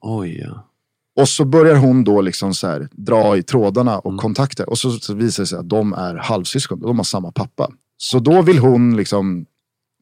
[0.00, 0.68] Oj, ja.
[1.16, 4.68] Och så börjar hon då liksom så här, dra i trådarna och kontakter.
[4.70, 6.80] Och så, så visar det sig att de är halvsyskon.
[6.80, 7.70] De har samma pappa.
[7.96, 9.46] Så då vill hon liksom,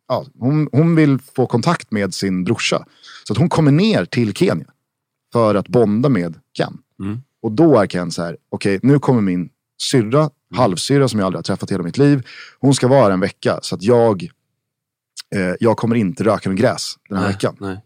[0.09, 2.87] ja, hon, hon vill få kontakt med sin brorsa.
[3.25, 4.67] Så att hon kommer ner till Kenya.
[5.33, 6.79] För att bonda med Ken.
[7.03, 7.23] Mm.
[7.43, 9.49] Och då är Ken så här, okej nu kommer min
[9.91, 12.27] syrra, halvsyrra som jag aldrig har träffat hela mitt liv.
[12.61, 13.59] Hon ska vara här en vecka.
[13.63, 14.23] Så att jag,
[15.35, 17.57] eh, jag kommer inte röka med gräs den här Nej, veckan.
[17.61, 17.81] Nej.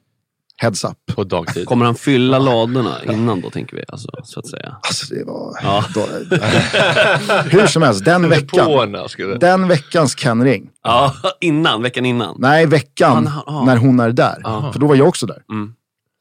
[0.56, 0.96] Heads up.
[1.14, 1.66] På dagtid.
[1.66, 3.84] Kommer han fylla ladorna innan då tänker vi?
[3.88, 4.76] Alltså, så att säga.
[4.82, 5.58] Alltså det var...
[5.62, 5.84] Ja.
[5.94, 6.00] Då,
[7.50, 8.94] hur som helst, den veckan.
[9.40, 10.68] Den veckans Ken Ring.
[10.82, 12.36] Ja, innan, veckan innan.
[12.38, 13.64] Nej, veckan Han- ja.
[13.64, 14.40] när hon är där.
[14.44, 14.72] Ja.
[14.72, 15.42] För då var jag också där.
[15.50, 15.72] Mm.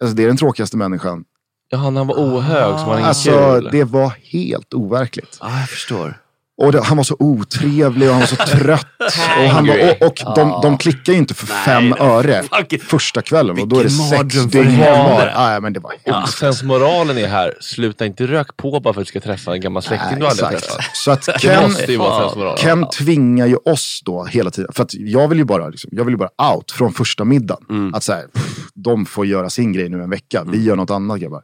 [0.01, 1.23] Alltså, det är den tråkigaste människan.
[1.69, 3.69] Ja, när han var ohög så var han ingen Alltså, kul.
[3.71, 5.37] det var helt overkligt.
[5.41, 6.17] Ja, jag förstår.
[6.57, 8.87] Och det, han var så otrevlig och han var så trött.
[9.39, 12.81] och han var, och och de, de klickar ju inte för fem öre Fuck.
[12.83, 13.59] första kvällen.
[13.61, 15.31] Och då är det sex dygn kvar.
[15.35, 16.37] Ah, men det var Och hemskt.
[16.37, 19.83] sensmoralen är här, sluta inte rök på bara för att du ska träffa en gammal
[19.83, 20.85] släkting Nej, du aldrig träffat.
[20.93, 21.71] Så att Det Ken.
[22.57, 24.71] Ken tvingar ju oss då hela tiden.
[24.73, 27.63] För att jag vill ju bara, liksom, jag vill ju bara out från första middagen.
[27.69, 27.93] Mm.
[27.93, 30.43] Att så här, pff, de får göra sin grej nu en vecka.
[30.47, 31.41] Vi gör något annat grabbar.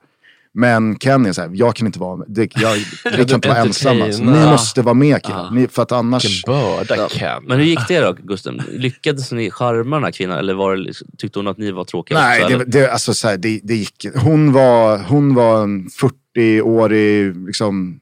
[0.53, 2.27] Men Ken är så här, jag kan inte vara med.
[2.29, 2.75] Det, jag,
[3.17, 3.99] vi kan inte vara ensamma.
[3.99, 4.51] Så Ni entertaina.
[4.51, 5.51] måste vara med killar.
[5.51, 6.25] Ni, för att annars...
[6.25, 7.43] Vilken börda Ken.
[7.43, 8.61] Men hur gick det då Gusten?
[8.71, 12.19] Lyckades ni charma den här kvinnan eller var det, tyckte hon att ni var tråkiga
[12.19, 12.57] Nej, också?
[12.57, 15.87] det, det, alltså, så här, det, det gick hon var, hon var en
[16.37, 17.99] 40-årig liksom,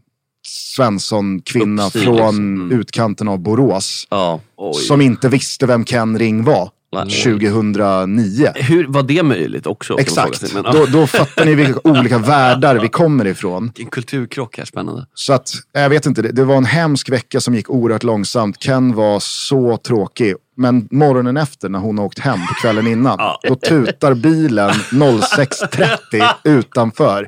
[0.48, 2.38] Svensson-kvinna från liksom.
[2.38, 2.80] Mm.
[2.80, 4.08] utkanten av Borås.
[4.10, 4.40] Ja.
[4.88, 6.70] Som inte visste vem Ken Ring var.
[6.92, 8.52] 2009.
[8.56, 10.00] Hur var det möjligt också?
[10.00, 10.40] Exakt.
[10.40, 10.50] sig.
[10.54, 13.72] Men, Då, då fattar ni vilka olika världar vi kommer ifrån.
[13.80, 15.06] En kulturkrock här, spännande.
[15.14, 18.60] Så att, jag vet inte, det, det var en hemsk vecka som gick oerhört långsamt.
[18.60, 20.36] Ken var så tråkig.
[20.60, 23.18] Men morgonen efter när hon har åkt hem på kvällen innan,
[23.48, 27.28] då tutar bilen 06.30 utanför.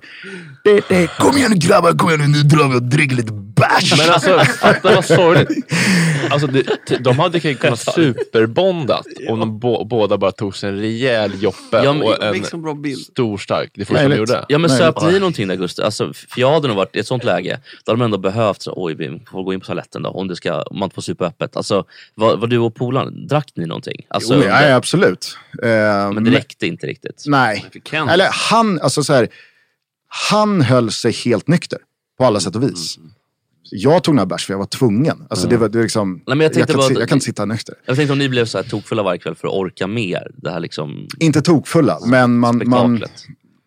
[0.64, 3.32] Det, det, kom igen nu grabbar, kom igen nu, nu drar vi och dricker lite
[3.34, 3.98] bärs.
[3.98, 5.50] Men alltså, fatta vad sorgligt.
[6.30, 6.64] Alltså, det,
[7.04, 11.94] de hade kunnat superbondat om de bå- båda bara tog sig en rejäl joppe Ja,
[11.94, 12.44] men- och en
[12.96, 13.72] stor stark.
[13.74, 14.46] Det första de gjorde.
[14.48, 15.86] Ja men söp ni någonting där Gustav?
[15.86, 18.62] Alltså, för jag hade nog varit i ett sånt läge, då hade de ändå behövt,
[18.62, 20.96] så, oj vi får gå in på toaletten då, om, det ska, om man inte
[20.96, 21.58] får supa öppet.
[21.58, 24.06] Alltså, var, var du och polaren, drack ni någonting?
[24.08, 25.38] Alltså, Jo, ja, absolut.
[25.64, 25.68] Eh,
[26.14, 27.24] Men det räckte inte riktigt.
[27.28, 27.66] Nej.
[28.10, 29.28] Eller han, alltså så här,
[30.30, 31.80] han höll sig helt nykter
[32.18, 32.98] på alla sätt och vis.
[33.74, 35.28] Jag tog några bärs för jag var tvungen.
[35.30, 37.26] Alltså det var, det var liksom, Nej, men jag kan, bara- si- jag kan inte
[37.26, 37.76] sitta nykter.
[37.86, 40.32] Jag tänkte om ni blev så här tokfulla varje kväll för att orka mer.
[40.36, 43.04] Det här liksom Inte tokfulla, men man, man.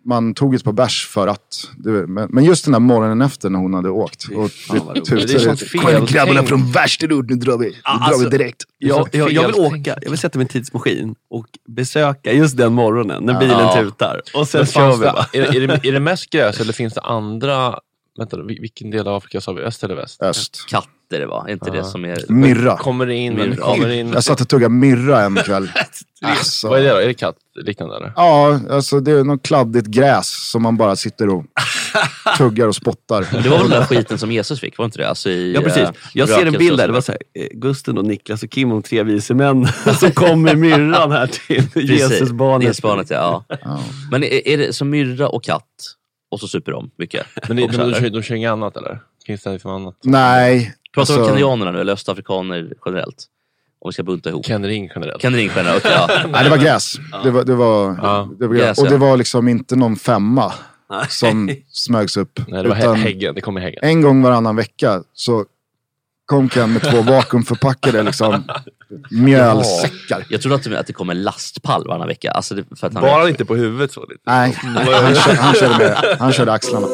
[0.05, 1.71] Man tog ett par bärs för att.
[1.77, 4.25] Det, men, men just den där morgonen efter när hon hade åkt.
[4.35, 7.65] Och det, Men det är sånt fel Kom grabbarna från Värsterud, nu drar vi.
[7.67, 8.63] Nu drar alltså- vi direkt.
[8.79, 12.57] Jag, jag, jag vill åka, jag vill sätta mig i en tidsmaskin och besöka just
[12.57, 13.75] den morgonen när bilen Ja.
[13.75, 14.21] tutar.
[14.35, 15.27] Och sen kör vi bara.
[15.33, 17.79] är, det, är det mest gräs eller finns det andra...
[18.19, 19.63] Vänta, vil- vilken del av Afrika sa vi?
[19.63, 20.23] Öst eller väst?
[20.23, 20.65] Öst.
[20.69, 21.85] katter det var, inte det Ja.
[21.85, 22.19] som är...
[22.29, 22.77] Myrra.
[22.77, 23.57] Kommer det in, Myrra.
[23.57, 24.13] kommer det in...
[24.13, 25.71] Jag satt och tuggade myrra en kväll.
[26.27, 26.69] Alltså.
[26.69, 26.97] Vad är det då?
[26.97, 28.13] Är det katt liknande eller?
[28.17, 31.45] Ja, alltså det är något kladdigt gräs som man bara sitter och
[32.39, 33.29] tuggar och spottar.
[33.33, 35.09] Men det var väl den där skiten som Jesus fick, var inte det?
[35.09, 35.83] Alltså i, Ja precis.
[35.83, 36.87] eh, Jag ser en bild där.
[36.87, 37.13] Det var så.
[37.13, 39.67] här, eh, Gusten och Niklas och Kim och tre vise män
[40.01, 41.69] som kom med myrran här till.
[41.91, 42.65] Jesusbarnet.
[42.67, 43.45] Jesusbarnet, ja.
[43.49, 43.81] Ja.
[44.11, 45.65] Men är, är det som myrra och katt
[46.35, 47.27] och så super de mycket?
[47.49, 48.99] Men det, Också, de, kör, de kör inget annat eller?
[49.27, 49.95] Finns det liksom annat?
[50.03, 50.75] Nej.
[50.95, 53.25] Pratar vi om alltså- kenyanerna nu eller östafrikaner generellt?
[53.81, 54.45] Om vi ska bunta ihop.
[54.47, 55.23] Ken Ring generellt.
[55.23, 56.29] Ken Ring generellt, okej, ja.
[56.29, 56.97] Nej, det var gräs.
[57.25, 58.29] Det var, det var, Ja.
[58.39, 58.79] det var Gräs, gräs.
[58.79, 58.91] Och ja.
[58.91, 60.53] det var liksom inte någon femma
[60.91, 61.07] Nej.
[61.09, 62.41] som smögs upp.
[62.49, 63.35] Nej, det var utan hä- häggen.
[63.35, 63.81] Det kommer häggen.
[63.83, 65.45] en gång varannan vecka så
[66.27, 68.45] kom Ken med två vakuumförpackade liksom,
[69.11, 70.27] mjölsäckar.
[70.29, 72.31] Jag trodde att det, att det kom en lastpall varannan vecka.
[72.31, 74.21] Alltså det, för att han Bara inte på huvudet så lite.
[74.27, 76.87] Nej, han, kör, han, körde med, han körde axlarna.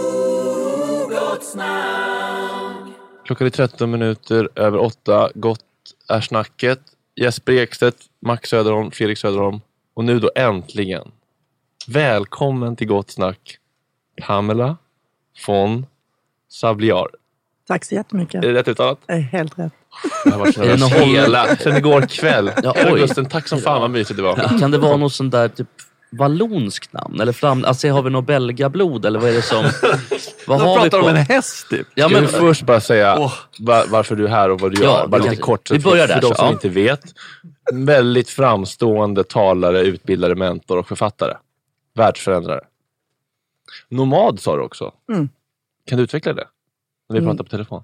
[3.25, 5.31] Klockan är 13 minuter över 8.
[5.35, 5.61] Gott
[6.09, 6.81] är snacket.
[7.16, 9.61] Jesper Ekstedt, Max Söderholm, Fredrik Söderholm.
[9.95, 11.11] Och nu då äntligen.
[11.87, 13.59] Välkommen till Gott Snack.
[14.27, 14.77] Pamela
[15.47, 15.87] von
[16.49, 17.09] Sabliar.
[17.70, 18.44] Tack så jättemycket.
[18.44, 18.98] Är det rätt uttalat?
[19.06, 19.72] Det är helt rätt.
[20.24, 22.50] Jag har varit nervös hela, sen igår kväll.
[22.62, 23.00] Ja, Ja, oj.
[23.00, 24.59] Gusten, tack som fan vad mysigt det var.
[24.61, 25.66] Kan det vara något sånt där typ
[26.12, 27.20] vallonskt namn?
[27.20, 29.64] Eller fram, alltså har vi något belgablod eller vad är det som...
[30.46, 31.04] Vad De har vi pratar på?
[31.11, 31.87] om en häst typ.
[31.94, 33.33] Ja, Ska men, vi först bara säga Åh.
[33.59, 35.06] va- varför du är här och vad du Ja, gör?
[35.06, 35.70] Bara vi lite kort.
[35.70, 36.52] vi för- börjar för där, de så, som ja.
[36.52, 37.00] inte vet.
[37.72, 41.35] Väldigt framstående talare, utbildare, mentor och författare.
[41.94, 42.61] Världsförändrare.
[43.88, 44.92] Nomad sa du också.
[45.12, 45.28] Mm.
[45.87, 46.46] Kan du utveckla det?
[47.11, 47.37] När vi Mm.
[47.37, 47.83] pratar på telefon.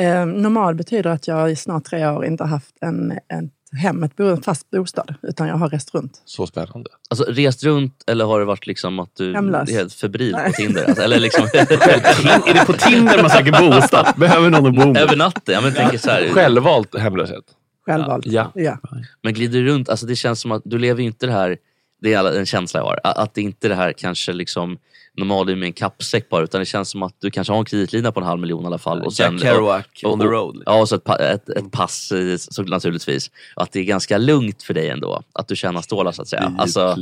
[0.00, 4.16] Eh, normal betyder att jag i snart tre år inte haft en, ett hem, ett
[4.16, 6.22] bo, en fast bostad, utan jag har rest runt.
[6.24, 6.90] Så spännande.
[7.10, 9.70] alltså, rest runt eller har det varit liksom att du Hemlös.
[9.70, 10.46] är helt febril Nej.
[10.46, 10.84] på Tinder?
[10.84, 14.06] Alltså, eller liksom är det på Tinder man söker bostad?
[14.16, 14.96] Behöver någon att bo med?
[15.02, 15.54] över natten?
[15.54, 17.44] Ja, men, tänker så här, Självvalt hemlöshet.
[17.86, 18.26] Självvalt.
[18.26, 18.52] Ja.
[18.54, 18.78] Ja.
[19.22, 21.56] men glider du runt, alltså, det känns som att du lever inte det här,
[22.00, 24.78] det är alla- en känsla jag har, att det inte är det här kanske liksom
[25.16, 28.12] normal med en kappsäck bara, utan det känns som att du kanske har en kreditlina
[28.12, 29.02] på en halv miljon i alla fall.
[29.02, 30.62] Och sen, Jack Kerouac on the road.
[30.66, 33.30] Ja, och så ett, ett, ett pass eh, så, naturligtvis.
[33.56, 36.54] Att det är ganska lugnt för dig ändå, att du tjänar stålar så att säga.
[36.58, 36.96] Alltså,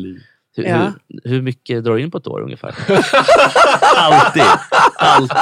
[0.59, 0.92] Hur, Ja.
[1.24, 2.74] hur, hur mycket drar du in på ett år ungefär?
[3.96, 4.42] Alltid.
[4.96, 5.36] Alltid.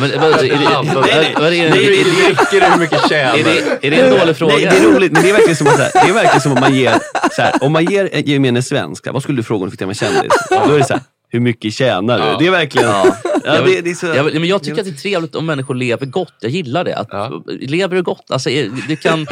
[0.00, 3.38] Men, vad- är det- vad- vad- vad är det- det räcker det hur mycket tjänar?
[3.38, 4.54] Är det, är det en dålig fråga?
[4.54, 6.40] Nej, det är roligt, men det är verkligen som att, så här, det är verkligen
[6.40, 6.94] som om man ger,
[7.32, 9.78] så här, om man ger en gemene svensk, vad skulle du fråga om du fick
[9.80, 10.32] tema kändis?
[10.50, 12.24] Då är det så här, hur mycket tjänar du?
[12.24, 12.36] Ja.
[12.38, 13.16] Det är verkligen, Ja.
[13.24, 14.96] ja, jag, vill, det, det är så, jag, vill, men jag tycker att det är
[14.96, 16.34] trevligt om människor lever gott.
[16.40, 16.96] Jag gillar det.
[16.96, 17.08] Att,
[17.60, 18.30] Lever du gott?
[18.30, 18.50] Alltså,
[18.88, 19.26] det kan...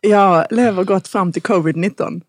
[0.00, 2.20] Jag lever gott fram till covid-19.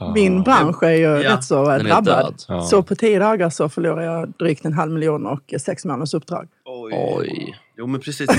[0.00, 0.12] Ja.
[0.14, 1.32] Min bransch är ju Ja.
[1.36, 2.04] rätt så Den är drabbad.
[2.24, 2.34] död.
[2.48, 2.62] Ja.
[2.62, 6.48] Så på tio dagar så förlorar jag drygt en halv miljon och sex månaders uppdrag.
[6.64, 7.54] Oj.
[7.78, 8.30] Jo men precis,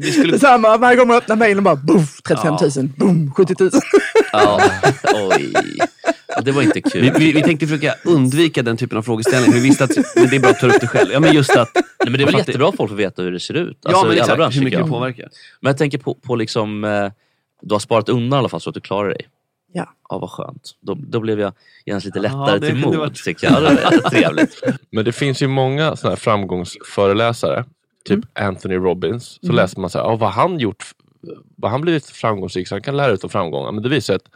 [0.00, 0.32] vi, skulle...
[0.32, 3.70] Detsamma, varje gång man öppnar mejlen bara boff, 35 000, boom, 70 000.
[4.32, 4.60] Ja.
[5.30, 5.52] Oj.
[6.36, 7.02] Ja, det var inte kul.
[7.02, 9.54] Vi, vi, vi tänkte försöka undvika den typen av frågeställningar.
[9.54, 11.10] Vi visste att men det är bra att ta upp det själv.
[11.12, 13.32] Ja, men just att, Nej, men det är väl jättebra att folk får veta hur
[13.32, 13.78] det ser ut.
[13.82, 14.88] ja, Alltså, men i alla exakt, branscher, hur mycket det jag.
[14.90, 15.28] påverkar.
[15.60, 17.10] Men jag tänker på, på liksom, eh,
[17.62, 19.26] du har sparat undan i alla fall så att du klarar dig.
[19.72, 19.94] Ja.
[20.08, 20.70] Ja, vad skönt.
[20.80, 21.52] Då, då blev jag
[21.84, 23.14] genast lite Ja, lättare det till mod.
[23.14, 23.62] Tycker jag.
[23.62, 24.62] Det var trevligt.
[24.90, 27.64] Men det finns ju många såna här framgångsföreläsare,
[28.04, 29.38] typ Anthony Robbins.
[29.42, 30.84] Så läser man så här, ah, vad han gjort,
[31.56, 33.72] vad han blivit framgångsrik så han kan lära ut av framgångar.
[33.72, 34.28] Men det visar att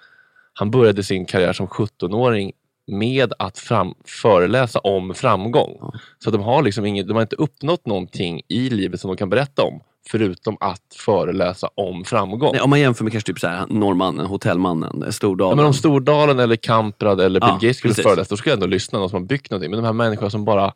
[0.53, 2.53] han började sin karriär som 17-åring
[2.87, 5.93] med att fram, föreläsa om framgång.
[6.19, 9.31] Så de har liksom inget, de har inte uppnått någonting i livet som de kan
[9.31, 9.81] berätta om.
[10.09, 12.53] Förutom att föreläsa om framgång.
[12.53, 15.51] Nej, om man jämför med kanske typ så här, norrmannen, hotellmannen, Stordalen.
[15.51, 18.05] Ja, men om Stordalen eller Kamprad eller Bill Ja, Gates skulle precis.
[18.05, 18.99] föreläsa, då skulle jag ändå lyssna.
[18.99, 19.71] Någon som har byggt någonting.
[19.71, 20.73] Men de här människorna som bara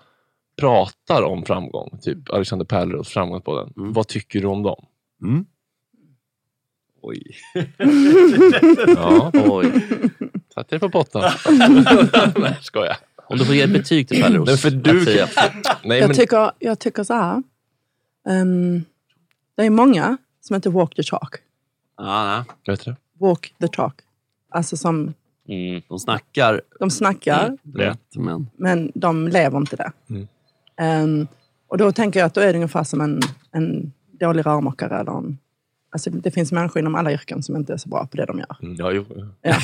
[0.61, 3.72] pratar om framgång, typ Alexander Pärleros Framgångspodden.
[3.76, 3.92] Mm.
[3.92, 4.84] Vad tycker du om dem?
[5.22, 5.44] Mm.
[7.01, 7.22] Oj.
[8.96, 9.72] Ja, Oj.
[10.55, 11.22] satte det på botten.
[12.36, 12.96] Nej, skojar.
[13.26, 14.46] Om du får ge ett betyg till Pärleros.
[14.49, 15.28] Nej, för du- säga-
[15.84, 17.42] Nej, Jag, men, tycker, jag tycker så här.
[18.28, 18.84] ehm,
[19.57, 21.34] det är många som inte walk the talk.
[21.96, 22.96] Ja, vet du?
[23.18, 23.94] Walk the talk.
[24.51, 25.14] Alltså som,
[25.49, 25.82] Mm.
[25.88, 28.46] de snackar de snackar, rätt, men...
[28.57, 29.92] men de lever inte det.
[30.11, 30.28] Mm.
[30.80, 31.26] Ehm,
[31.68, 33.20] och då tänker jag att då är det ungefär som en,
[33.53, 35.01] en dålig rörmokare.
[35.01, 35.38] Eller en,
[35.91, 38.39] alltså det finns människor inom alla yrken som inte är så bra på det de
[38.39, 38.57] gör.
[38.62, 39.07] Mm, Ja, jo.
[39.43, 39.57] Ja.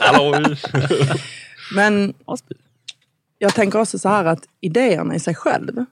[0.00, 0.44] Hallå!
[1.74, 2.14] Men
[3.38, 5.84] jag tänker också så här att idéerna i sig själv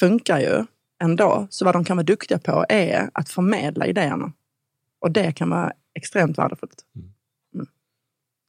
[0.00, 0.64] funkar ju
[1.02, 1.46] ändå.
[1.50, 4.32] Så vad de kan vara duktiga på är att förmedla idéerna.
[5.00, 6.84] Och det kan vara extremt värdefullt.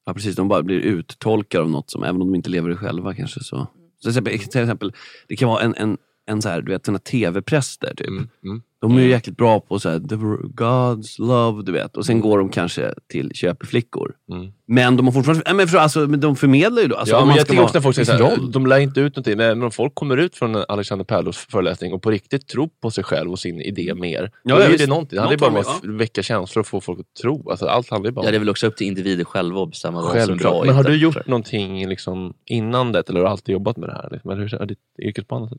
[0.05, 0.35] Ja, precis.
[0.35, 3.43] De bara blir uttolkare av något som, även om de inte lever det själva kanske.
[3.43, 3.67] Så.
[3.99, 4.93] Så till, exempel, till exempel,
[5.27, 8.07] det kan vara en, en, en så här, du vet, såna tv-präster typ.
[8.07, 8.61] Mm, mm.
[8.79, 10.15] De är ju jäkligt bra på så här, the
[10.63, 11.97] God's love, du vet.
[11.97, 14.13] Och sen går de kanske till köpeflickor.
[14.31, 14.51] Mm.
[14.67, 16.95] Men de har fortfarande, men för, alltså, men de förmedlar ju då.
[16.95, 18.51] Alltså, ja, men jag tycker också när folk säger sin så här, roll.
[18.51, 19.37] de lär inte ut någonting.
[19.37, 23.03] Men om folk kommer ut från Alexander Pärleros föreläsning och på riktigt tror på sig
[23.03, 24.31] själv och sin idé mer.
[24.43, 24.83] Ja, då ja, är visst.
[24.83, 25.15] det någonting.
[25.15, 27.49] Det handlar bara om att väcka känslor och få folk att tro.
[27.49, 29.63] Alltså, allt handlar ju bara Ja, om det är väl också upp till individer själva
[29.63, 33.19] att bestämma vad som är bra Men har du gjort någonting liksom innan det eller
[33.19, 34.09] har du alltid jobbat med det här?
[34.11, 34.31] Liksom?
[34.31, 35.49] Eller hur ser ditt yrkesbana?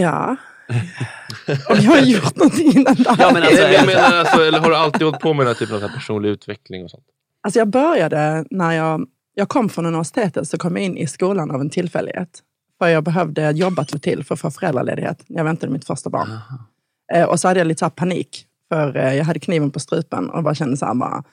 [0.00, 0.36] Ja.
[1.68, 3.16] Om jag har gjort någonting innan det här.
[3.18, 5.54] Ja, men alltså, Eller, jag menar, alltså, eller har du alltid hållit på med den
[5.54, 7.04] här typen av personlig utveckling och sånt?
[7.42, 11.50] Alltså jag började när jag, jag kom från universitetet så kom jag in i skolan
[11.50, 12.42] av en tillfällighet.
[12.78, 16.10] För jag behövde jobba till till för att få föräldraledighet när jag väntade mitt första
[16.10, 16.38] barn.
[17.12, 18.46] Eh, och så hade jag lite så panik.
[18.68, 21.24] För eh, jag hade kniven på strupen och bara kände så här bara,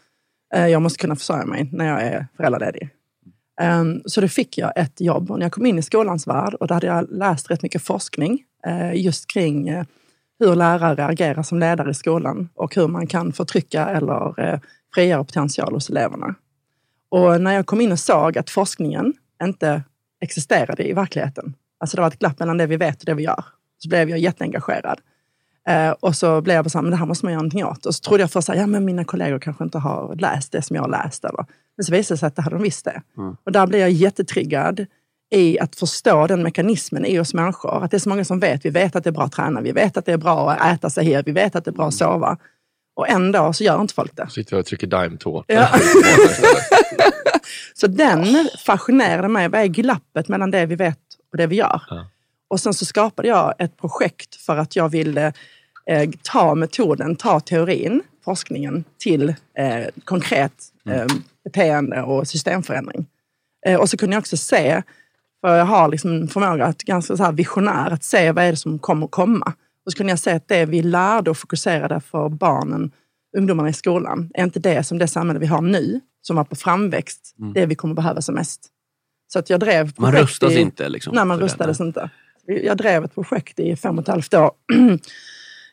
[0.55, 2.89] eh, jag måste kunna försörja mig när jag är föräldraledig.
[3.61, 6.53] Ehm, så då fick jag ett jobb och när jag kom in i skolans värld
[6.53, 8.43] och då hade jag läst rätt mycket forskning
[8.93, 9.85] just kring eh,
[10.39, 14.59] hur lärare agerar som ledare i skolan och hur man kan förtrycka eller eh,
[14.93, 16.35] frigöra potential hos eleverna.
[17.09, 19.83] Och när jag kom in och såg att forskningen inte
[20.21, 23.23] existerade i verkligheten, alltså det var ett glapp mellan det vi vet och det vi
[23.23, 23.43] gör,
[23.77, 24.99] så blev jag jätteengagerad.
[25.67, 27.85] Eh, och så blev jag så här, men det här måste man göra någonting åt.
[27.85, 30.61] Och så trodde jag först att ja, men mina kollegor kanske inte har läst det
[30.61, 31.25] som jag har läst.
[31.25, 31.45] Eller.
[31.77, 33.01] Men så visade det sig att det hade de visst det.
[33.43, 34.85] Och där blev jag jättetriggad
[35.31, 37.83] i att förstå den mekanismen i oss människor.
[37.83, 38.65] Att det är så många som vet.
[38.65, 40.77] Vi vet att det är bra att träna, vi vet att det är bra att
[40.77, 42.37] äta sig här, vi vet att det är bra att sova.
[42.95, 44.29] Och ändå så gör inte folk det.
[44.29, 45.53] Sitter och trycker daimtårta.
[45.53, 45.69] Ja.
[47.73, 49.49] Så den fascinerade mig.
[49.49, 50.99] Vad är glappet mellan det vi vet
[51.31, 51.81] och det vi gör?
[51.89, 52.07] Ja.
[52.47, 55.33] Och sen så skapade jag ett projekt för att jag ville
[55.85, 60.53] eh, ta metoden, ta teorin, forskningen till eh, konkret
[60.89, 61.05] eh,
[61.43, 63.05] beteende och systemförändring.
[63.67, 64.83] Eh, och så kunde jag också se,
[65.41, 68.57] för jag har liksom en förmåga att ganska så visionär, att se vad är det
[68.57, 69.53] som kommer komma.
[69.85, 72.91] Och så kunde jag se att det vi lärde och fokuserade för barnen,
[73.37, 76.55] ungdomarna i skolan, är inte det som det samhälle vi har nu, som var på
[76.55, 78.61] framväxt, det vi kommer behöva som mest.
[79.33, 81.15] Så att jag drev Man projekt rustas i- inte liksom.
[81.15, 81.45] Nej, man för det.
[81.45, 82.09] rustades inte.
[82.45, 84.51] Jag drev ett projekt i fem och ett halvt år.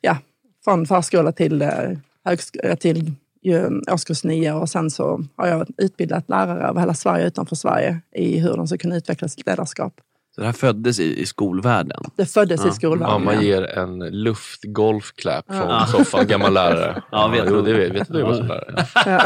[0.00, 0.16] ja,
[0.64, 3.12] från förskola till, eh, till
[3.42, 8.00] ju årskurs nio och sen så har jag utbildat lärare över hela Sverige utanför Sverige
[8.14, 9.94] i hur de ska kunna utveckla sitt ledarskap.
[10.34, 12.02] Så det här föddes i, i skolvärlden?
[12.16, 12.72] Det föddes i Ja.
[12.72, 13.12] skolvärlden.
[13.22, 13.42] Mamma ja.
[13.42, 15.86] ger en luftgolfklapp från Ja.
[15.86, 17.02] soffan, gammal lärare.
[17.12, 17.72] Ja, vet jo, du.
[17.72, 18.86] det vet, vet du vad som lärare.
[19.06, 19.24] Ja.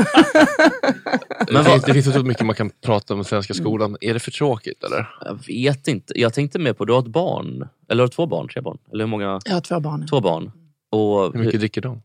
[1.53, 3.97] Men det, finns, det finns så mycket man kan prata om den svenska skolan.
[4.01, 5.09] Är det för tråkigt eller?
[5.25, 6.21] Jag vet inte.
[6.21, 7.69] Jag tänkte mer på, du har ett barn.
[7.91, 8.49] Eller har du två barn?
[8.49, 8.79] Tre barn?
[8.93, 9.41] Eller hur många?
[9.45, 10.07] Jag har två barn.
[10.07, 10.53] Två barn.
[10.91, 12.03] Och Hur mycket dricker de?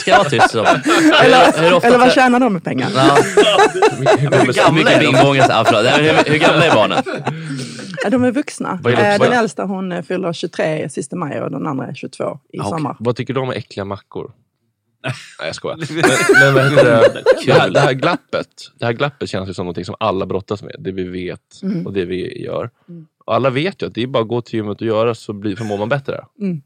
[0.00, 0.50] Ska jag vara tyst?
[0.50, 0.64] så?
[0.64, 2.90] Eller, Hur ofta eller vad tjänar de med pengar?
[2.94, 3.18] Ja.
[4.18, 6.04] Hur Hur gamla gamla är är de?
[6.04, 7.02] hur, hur gamla är barnen?
[8.10, 8.80] De är vuxna.
[8.84, 11.94] Är de Eh, Den äldsta hon eh, fyller 23 sista maj och den andra är
[11.94, 12.96] 22 i sommar.
[13.00, 14.32] Vad tycker du om äckliga mackor?
[15.04, 15.12] Nej
[15.48, 15.76] jag skojar.
[16.44, 17.22] Men, men det?
[17.46, 18.46] Det, här, det här glappet
[18.78, 20.76] Det här glappet känns ju som något som alla brottas med.
[20.78, 21.86] Det vi vet Mm.
[21.86, 22.70] och det vi gör.
[23.26, 25.32] Och alla vet ju att det är bara att gå till gymmet och göra så,
[25.32, 26.24] blir, så mår man bättre.
[26.40, 26.60] Mm.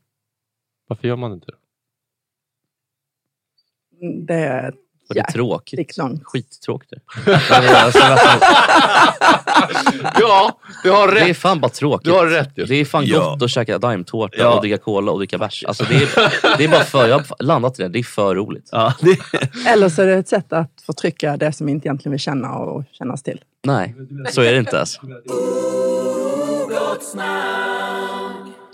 [0.87, 1.57] Varför gör man inte det?
[4.27, 4.69] Det är
[5.09, 5.77] Och det är tråkigt.
[5.77, 6.21] liksom.
[6.25, 7.03] Skittråkigt.
[10.21, 11.25] ja, du har rätt.
[11.25, 12.05] Det är fan bara tråkigt.
[12.05, 12.69] Du har rätt just.
[12.69, 13.31] Det är fan Ja.
[13.31, 14.55] gott att käka daimtårta Ja.
[14.55, 15.65] och dricka cola och dricka bärs.
[15.65, 17.89] Alltså det, är, det är bara för, jag har landat i det.
[17.89, 18.69] Det är för roligt.
[18.73, 19.19] Ja, det,
[19.69, 22.55] Eller så är det ett sätt att förtrycka det som vi inte egentligen vill känna
[22.59, 23.41] och kännas till.
[23.65, 23.95] Nej,
[24.31, 25.01] så är det inte alltså.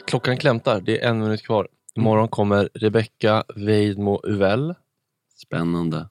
[0.06, 0.80] Klockan klämtar.
[0.80, 1.68] Det är en minut kvar.
[1.98, 4.74] Imorgon kommer Rebecca Weidmo Uvell.
[5.36, 6.08] Spännande.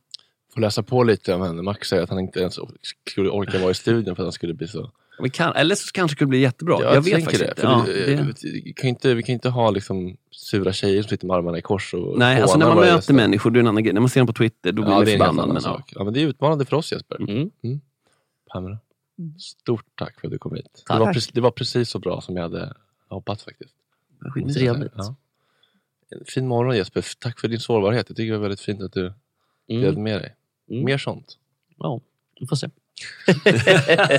[0.53, 1.61] Får läsa på lite om henne.
[1.61, 2.59] Max säger att han inte ens
[3.07, 4.91] skulle orka vara i studion för att han skulle bli så...
[5.33, 6.77] Kan, eller så kanske det skulle bli jättebra.
[6.81, 7.49] Ja, jag vet faktiskt det.
[7.49, 7.61] inte.
[7.61, 8.33] För Ja, det, det.
[8.65, 11.61] Vi, kan inte, vi kan inte ha liksom sura tjejer som sitter med armarna i
[11.61, 13.15] kors och Nej, alltså när man möter stund.
[13.17, 13.93] människor, det är en annan grej.
[13.93, 15.33] När man ser dem på Twitter, då blir Ja, man det förbannad.
[15.43, 15.61] annan Men, ja.
[15.61, 15.91] sak.
[15.95, 17.17] Ja, men det är utmanande för oss Jesper.
[17.21, 17.49] Mm.
[18.53, 18.77] Pamela,
[19.37, 20.65] stort tack för att du kom hit.
[20.73, 20.99] Det Tack.
[20.99, 22.73] var, precis, det var precis så bra som jag hade
[23.09, 23.73] hoppats faktiskt.
[24.55, 24.91] Trevligt.
[24.95, 25.15] Ja.
[26.27, 27.05] Fin morgon Jesper.
[27.19, 28.05] Tack för din sårbarhet.
[28.09, 29.13] Jag tycker det var väldigt fint att du
[29.69, 29.81] Mm.
[29.81, 30.35] delade med dig.
[30.71, 30.85] Mm.
[30.85, 31.37] Mer sånt.
[31.77, 32.01] Ja,
[32.39, 32.67] vi får se.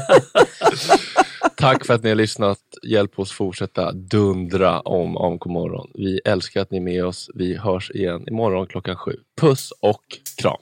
[1.56, 2.58] Tack för att ni har lyssnat.
[2.82, 5.90] Hjälp oss fortsätta dundra om AMK morgon.
[5.94, 7.30] Vi älskar att ni är med oss.
[7.34, 9.16] Vi hörs igen imorgon klockan sju.
[9.40, 10.04] Puss och
[10.40, 10.56] kram.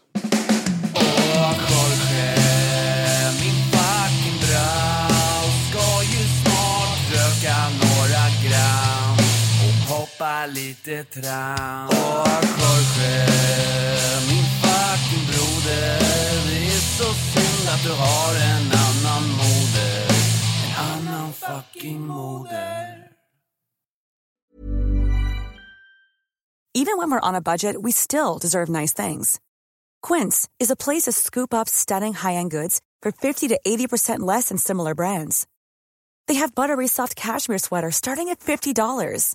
[10.47, 11.89] Lite tram.
[11.91, 13.27] Åh Jorge,
[14.29, 15.99] min fucking broder.
[16.49, 20.09] Det är så synd att du har en annan moder.
[20.65, 23.07] En annan fucking moder.
[26.75, 29.41] Even when we're on a budget, we still deserve nice things.
[30.03, 34.51] Quince is a place to scoop up stunning high-end goods for 50 to 80% less
[34.51, 35.47] than similar brands.
[36.29, 39.35] They have buttery soft cashmere sweaters starting at $50,